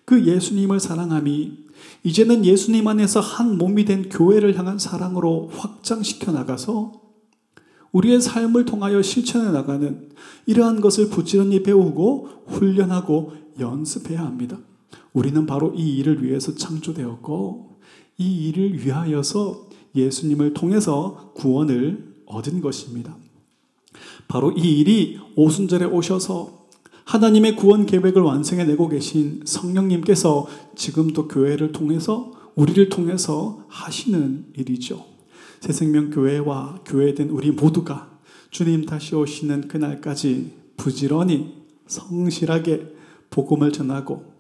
그 0.05 0.27
예수님을 0.27 0.81
사랑함이 0.81 1.69
이제는 2.03 2.45
예수님 2.45 2.87
안에서 2.87 3.21
한 3.21 3.59
몸이 3.59 3.85
된 3.85 4.09
교회를 4.09 4.59
향한 4.59 4.79
사랑으로 4.79 5.51
확장시켜 5.53 6.33
나가서 6.33 7.01
우리의 7.93 8.21
삶을 8.21 8.65
통하여 8.65 9.01
실천해 9.03 9.51
나가는 9.51 10.11
이러한 10.47 10.81
것을 10.81 11.09
부지런히 11.09 11.63
배우고 11.63 12.45
훈련하고 12.47 13.33
연습해야 13.59 14.21
합니다. 14.21 14.59
우리는 15.13 15.47
바로 15.47 15.73
이 15.75 15.97
일을 15.97 16.25
위해서 16.25 16.55
창조되었고 16.55 17.79
이 18.19 18.49
일을 18.49 18.85
위하여서 18.85 19.69
예수님을 19.95 20.55
통해서 20.55 21.33
구원을 21.35 22.15
얻은 22.27 22.61
것입니다. 22.61 23.17
바로 24.27 24.53
이 24.53 24.81
일이 24.81 25.19
오순절에 25.37 25.87
오셔서 25.87 26.67
하나님의 27.05 27.57
구원 27.57 27.87
계획을 27.87 28.21
완성해 28.21 28.65
내고 28.65 28.89
계신 28.89 29.41
성령님께서 29.45 30.47
지금도 30.77 31.27
교회를 31.29 31.73
통해서 31.73 32.33
우리를 32.55 32.91
통해서 32.91 33.65
하시는 33.69 34.45
일이죠. 34.57 35.07
새생명 35.61 36.11
교회와 36.11 36.81
교회된 36.85 37.31
우리 37.31 37.51
모두가 37.51 38.19
주님 38.51 38.85
다시 38.85 39.15
오시는 39.15 39.69
그날까지 39.69 40.53
부지런히 40.77 41.55
성실하게 41.87 42.95
복음을 43.31 43.73
전하고 43.73 44.38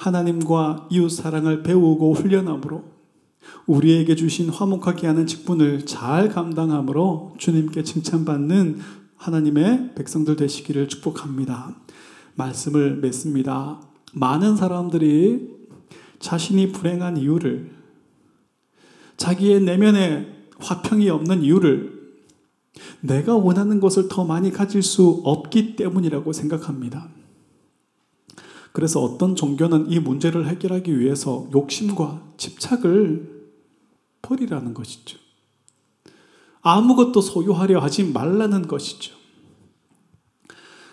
하나님과 0.00 0.88
이웃 0.90 1.10
사랑을 1.10 1.62
배우고 1.62 2.14
훈련함으로 2.14 2.84
우리에게 3.66 4.16
주신 4.16 4.48
화목하게 4.48 5.06
하는 5.06 5.26
직분을 5.26 5.84
잘 5.84 6.30
감당함으로 6.30 7.34
주님께 7.36 7.82
칭찬받는 7.82 8.78
하나님의 9.16 9.94
백성들 9.94 10.36
되시기를 10.36 10.88
축복합니다. 10.88 11.76
말씀을 12.34 12.96
맺습니다. 12.96 13.82
많은 14.14 14.56
사람들이 14.56 15.50
자신이 16.18 16.72
불행한 16.72 17.18
이유를 17.18 17.70
자기의 19.18 19.60
내면에 19.60 20.34
화평이 20.60 21.10
없는 21.10 21.42
이유를 21.42 22.00
내가 23.02 23.36
원하는 23.36 23.80
것을 23.80 24.08
더 24.08 24.24
많이 24.24 24.50
가질 24.50 24.82
수 24.82 25.20
없기 25.24 25.76
때문이라고 25.76 26.32
생각합니다. 26.32 27.19
그래서 28.72 29.00
어떤 29.00 29.34
종교는 29.34 29.90
이 29.90 29.98
문제를 29.98 30.46
해결하기 30.46 30.98
위해서 30.98 31.48
욕심과 31.52 32.22
집착을 32.36 33.50
버리라는 34.22 34.74
것이죠. 34.74 35.18
아무것도 36.62 37.20
소유하려 37.20 37.80
하지 37.80 38.04
말라는 38.04 38.68
것이죠. 38.68 39.14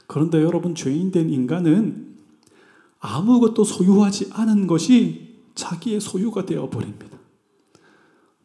그런데 0.08 0.42
여러분, 0.42 0.74
죄인된 0.74 1.30
인간은 1.30 2.16
아무것도 3.00 3.64
소유하지 3.64 4.30
않은 4.32 4.66
것이 4.68 5.36
자기의 5.56 6.00
소유가 6.00 6.46
되어버립니다. 6.46 7.18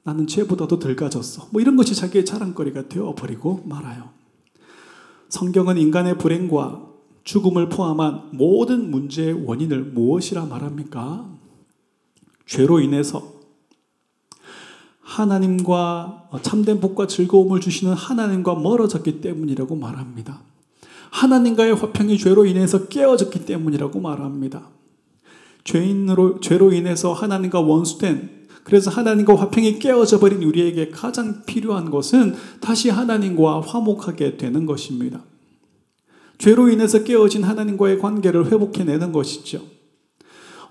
나는 0.02 0.26
죄보다도 0.26 0.78
덜 0.78 0.96
가졌어. 0.96 1.48
뭐 1.52 1.60
이런 1.60 1.76
것이 1.76 1.94
자기의 1.94 2.24
자랑거리가 2.24 2.88
되어버리고 2.88 3.62
말아요. 3.66 4.10
성경은 5.28 5.78
인간의 5.78 6.18
불행과 6.18 6.91
죽음을 7.24 7.68
포함한 7.68 8.30
모든 8.32 8.90
문제의 8.90 9.44
원인을 9.46 9.84
무엇이라 9.84 10.46
말합니까? 10.46 11.28
죄로 12.46 12.80
인해서 12.80 13.32
하나님과 15.00 16.30
참된 16.42 16.80
복과 16.80 17.06
즐거움을 17.06 17.60
주시는 17.60 17.92
하나님과 17.94 18.54
멀어졌기 18.56 19.20
때문이라고 19.20 19.76
말합니다. 19.76 20.42
하나님과의 21.10 21.74
화평이 21.74 22.18
죄로 22.18 22.46
인해서 22.46 22.88
깨어졌기 22.88 23.44
때문이라고 23.44 24.00
말합니다. 24.00 24.70
죄인으로 25.64 26.40
죄로 26.40 26.72
인해서 26.72 27.12
하나님과 27.12 27.60
원수된 27.60 28.42
그래서 28.64 28.90
하나님과 28.90 29.36
화평이 29.36 29.78
깨어져 29.78 30.18
버린 30.18 30.42
우리에게 30.42 30.90
가장 30.90 31.42
필요한 31.44 31.90
것은 31.90 32.34
다시 32.60 32.90
하나님과 32.90 33.60
화목하게 33.60 34.36
되는 34.36 34.66
것입니다. 34.66 35.22
죄로 36.42 36.68
인해서 36.68 37.04
깨어진 37.04 37.44
하나님과의 37.44 38.00
관계를 38.00 38.50
회복해내는 38.50 39.12
것이죠. 39.12 39.62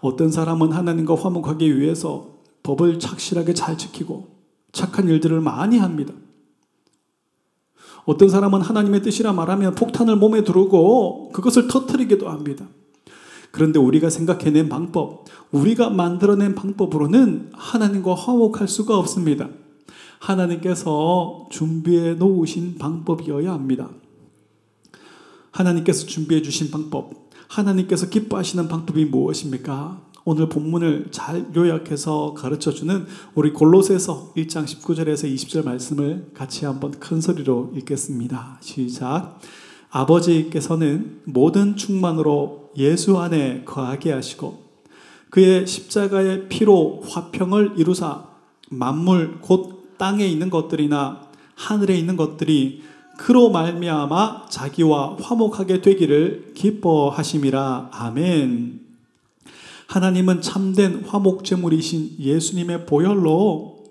어떤 0.02 0.30
사람은 0.30 0.74
하나님과 0.74 1.16
화목하기 1.16 1.80
위해서 1.80 2.40
법을 2.64 3.00
착실하게 3.00 3.54
잘 3.54 3.78
지키고 3.78 4.28
착한 4.74 5.08
일들을 5.08 5.40
많이 5.40 5.78
합니다. 5.78 6.14
어떤 8.04 8.28
사람은 8.28 8.60
하나님의 8.60 9.02
뜻이라 9.02 9.32
말하면 9.32 9.76
폭탄을 9.76 10.18
몸에 10.18 10.44
두르고 10.44 11.30
그것을 11.32 11.70
터뜨리기도 11.70 12.28
합니다. 12.28 12.68
그런데 13.52 13.80
우리가 13.80 14.10
생각해낸 14.10 14.68
방법, 14.68 15.24
우리가 15.54 15.90
만들어낸 15.90 16.54
방법으로는 16.54 17.52
하나님과 17.54 18.14
화목할 18.14 18.68
수가 18.68 18.98
없습니다. 18.98 19.48
하나님께서 20.20 21.48
준비해 21.50 22.16
놓으신 22.16 22.78
방법이어야 22.78 23.54
합니다. 23.54 23.88
하나님께서 25.52 26.06
준비해 26.06 26.42
주신 26.42 26.72
방법, 26.72 27.30
하나님께서 27.48 28.10
기뻐하시는 28.10 28.68
방법이 28.68 29.06
무엇입니까? 29.06 30.02
오늘 30.24 30.50
본문을 30.50 31.08
잘 31.12 31.48
요약해서 31.56 32.36
가르쳐 32.36 32.72
주는 32.72 33.06
우리 33.34 33.52
골로새서 33.54 34.34
1장 34.38 34.66
19절에서 34.66 35.34
20절 35.34 35.66
말씀을 35.66 36.32
같이 36.34 36.66
한번 36.66 36.92
큰 36.92 37.20
소리로 37.20 37.72
읽겠습니다. 37.76 38.60
시작. 38.62 39.40
아버지께서는 39.90 41.22
모든 41.26 41.76
충만으로 41.76 42.72
예수 42.78 43.18
안에 43.18 43.64
거하게 43.66 44.12
하시고 44.12 44.64
그의 45.32 45.66
십자가의 45.66 46.50
피로 46.50 47.02
화평을 47.04 47.74
이루사 47.78 48.26
만물 48.70 49.40
곧 49.42 49.98
땅에 49.98 50.26
있는 50.26 50.50
것들이나 50.50 51.30
하늘에 51.56 51.98
있는 51.98 52.16
것들이 52.16 52.84
그로 53.22 53.52
말미암아 53.52 54.48
자기와 54.50 55.18
화목하게 55.22 55.84
되기를 55.84 56.54
기뻐하심이라 56.56 57.90
아멘. 57.92 58.80
하나님은 59.86 60.42
참된 60.42 61.04
화목 61.06 61.44
제물이신 61.44 62.16
예수님의 62.20 62.88
보혈로 62.88 63.84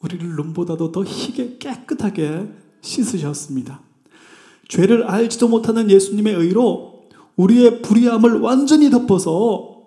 우리를 0.00 0.26
눈보다도 0.34 0.90
더 0.90 1.04
희게 1.04 1.58
깨끗하게 1.58 2.48
씻으셨습니다. 2.80 3.82
죄를 4.66 5.04
알지도 5.04 5.46
못하는 5.46 5.88
예수님의 5.88 6.34
의로 6.34 7.04
우리의 7.36 7.82
불의함을 7.82 8.40
완전히 8.40 8.90
덮어서 8.90 9.77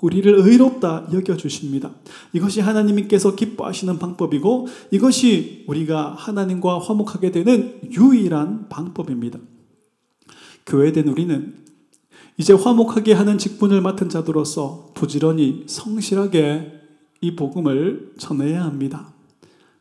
우리를 0.00 0.32
의롭다 0.34 1.08
여겨 1.12 1.36
주십니다. 1.36 1.90
이것이 2.32 2.60
하나님께서 2.60 3.34
기뻐하시는 3.34 3.98
방법이고 3.98 4.68
이것이 4.90 5.64
우리가 5.66 6.14
하나님과 6.16 6.78
화목하게 6.78 7.32
되는 7.32 7.80
유일한 7.92 8.68
방법입니다. 8.68 9.38
교회된 10.66 11.08
우리는 11.08 11.54
이제 12.38 12.52
화목하게 12.52 13.14
하는 13.14 13.38
직분을 13.38 13.80
맡은 13.80 14.08
자들로서 14.08 14.90
부지런히 14.94 15.64
성실하게 15.66 16.72
이 17.20 17.34
복음을 17.34 18.12
전해야 18.18 18.64
합니다. 18.64 19.14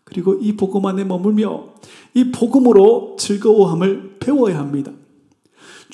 그리고 0.05 0.35
이 0.35 0.55
복음 0.55 0.85
안에 0.85 1.03
머물며 1.03 1.73
이 2.13 2.31
복음으로 2.31 3.17
즐거워함을 3.19 4.17
배워야 4.19 4.59
합니다. 4.59 4.91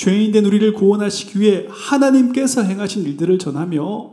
죄인 0.01 0.31
된 0.31 0.45
우리를 0.45 0.73
구원하시기 0.73 1.39
위해 1.39 1.67
하나님께서 1.69 2.63
행하신 2.63 3.03
일들을 3.03 3.37
전하며 3.37 4.11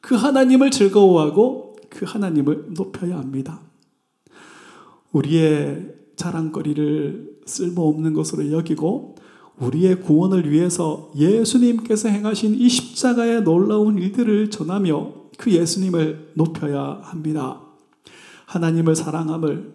그 0.00 0.14
하나님을 0.14 0.70
즐거워하고 0.70 1.76
그 1.90 2.06
하나님을 2.06 2.68
높여야 2.70 3.18
합니다. 3.18 3.60
우리의 5.12 5.96
자랑거리를 6.16 7.40
쓸모없는 7.44 8.14
것으로 8.14 8.50
여기고 8.52 9.16
우리의 9.58 10.00
구원을 10.00 10.50
위해서 10.50 11.12
예수님께서 11.14 12.08
행하신 12.08 12.54
이 12.54 12.66
십자가의 12.66 13.42
놀라운 13.42 13.98
일들을 13.98 14.48
전하며 14.48 15.12
그 15.36 15.52
예수님을 15.52 16.30
높여야 16.36 17.00
합니다. 17.02 17.60
하나님을 18.46 18.96
사랑함을 18.96 19.74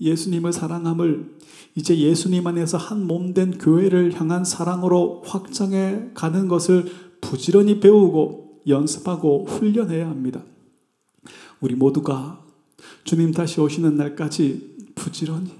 예수님을 0.00 0.52
사랑함을 0.52 1.35
이제 1.76 1.96
예수님 1.98 2.46
안에서 2.46 2.78
한 2.78 3.06
몸 3.06 3.34
된 3.34 3.58
교회를 3.58 4.18
향한 4.18 4.44
사랑으로 4.44 5.22
확장해 5.26 6.10
가는 6.14 6.48
것을 6.48 6.86
부지런히 7.20 7.80
배우고 7.80 8.62
연습하고 8.66 9.44
훈련해야 9.46 10.08
합니다. 10.08 10.42
우리 11.60 11.74
모두가 11.74 12.42
주님 13.04 13.32
다시 13.32 13.60
오시는 13.60 13.96
날까지 13.96 14.76
부지런히 14.94 15.52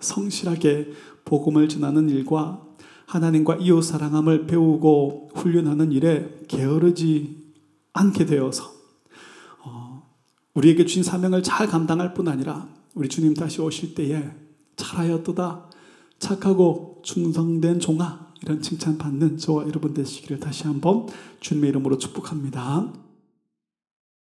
성실하게 0.00 0.92
복음을 1.24 1.68
전하는 1.68 2.08
일과 2.08 2.62
하나님과 3.06 3.56
이웃 3.56 3.82
사랑함을 3.82 4.46
배우고 4.46 5.30
훈련하는 5.34 5.92
일에 5.92 6.38
게으르지 6.48 7.52
않게 7.92 8.26
되어서 8.26 8.72
어, 9.64 10.08
우리에게 10.54 10.84
주신 10.86 11.02
사명을 11.02 11.42
잘 11.42 11.66
감당할 11.66 12.14
뿐 12.14 12.28
아니라 12.28 12.68
우리 12.94 13.08
주님 13.08 13.34
다시 13.34 13.60
오실 13.60 13.94
때에 13.94 14.30
잘하였도다 14.76 15.70
착하고 16.18 17.00
충성된 17.02 17.80
종아 17.80 18.32
이런 18.42 18.60
칭찬 18.60 18.98
받는 18.98 19.38
저와 19.38 19.66
여러분 19.66 19.94
되시기를 19.94 20.40
다시 20.40 20.64
한번 20.64 21.06
주님의 21.40 21.70
이름으로 21.70 21.98
축복합니다. 21.98 23.03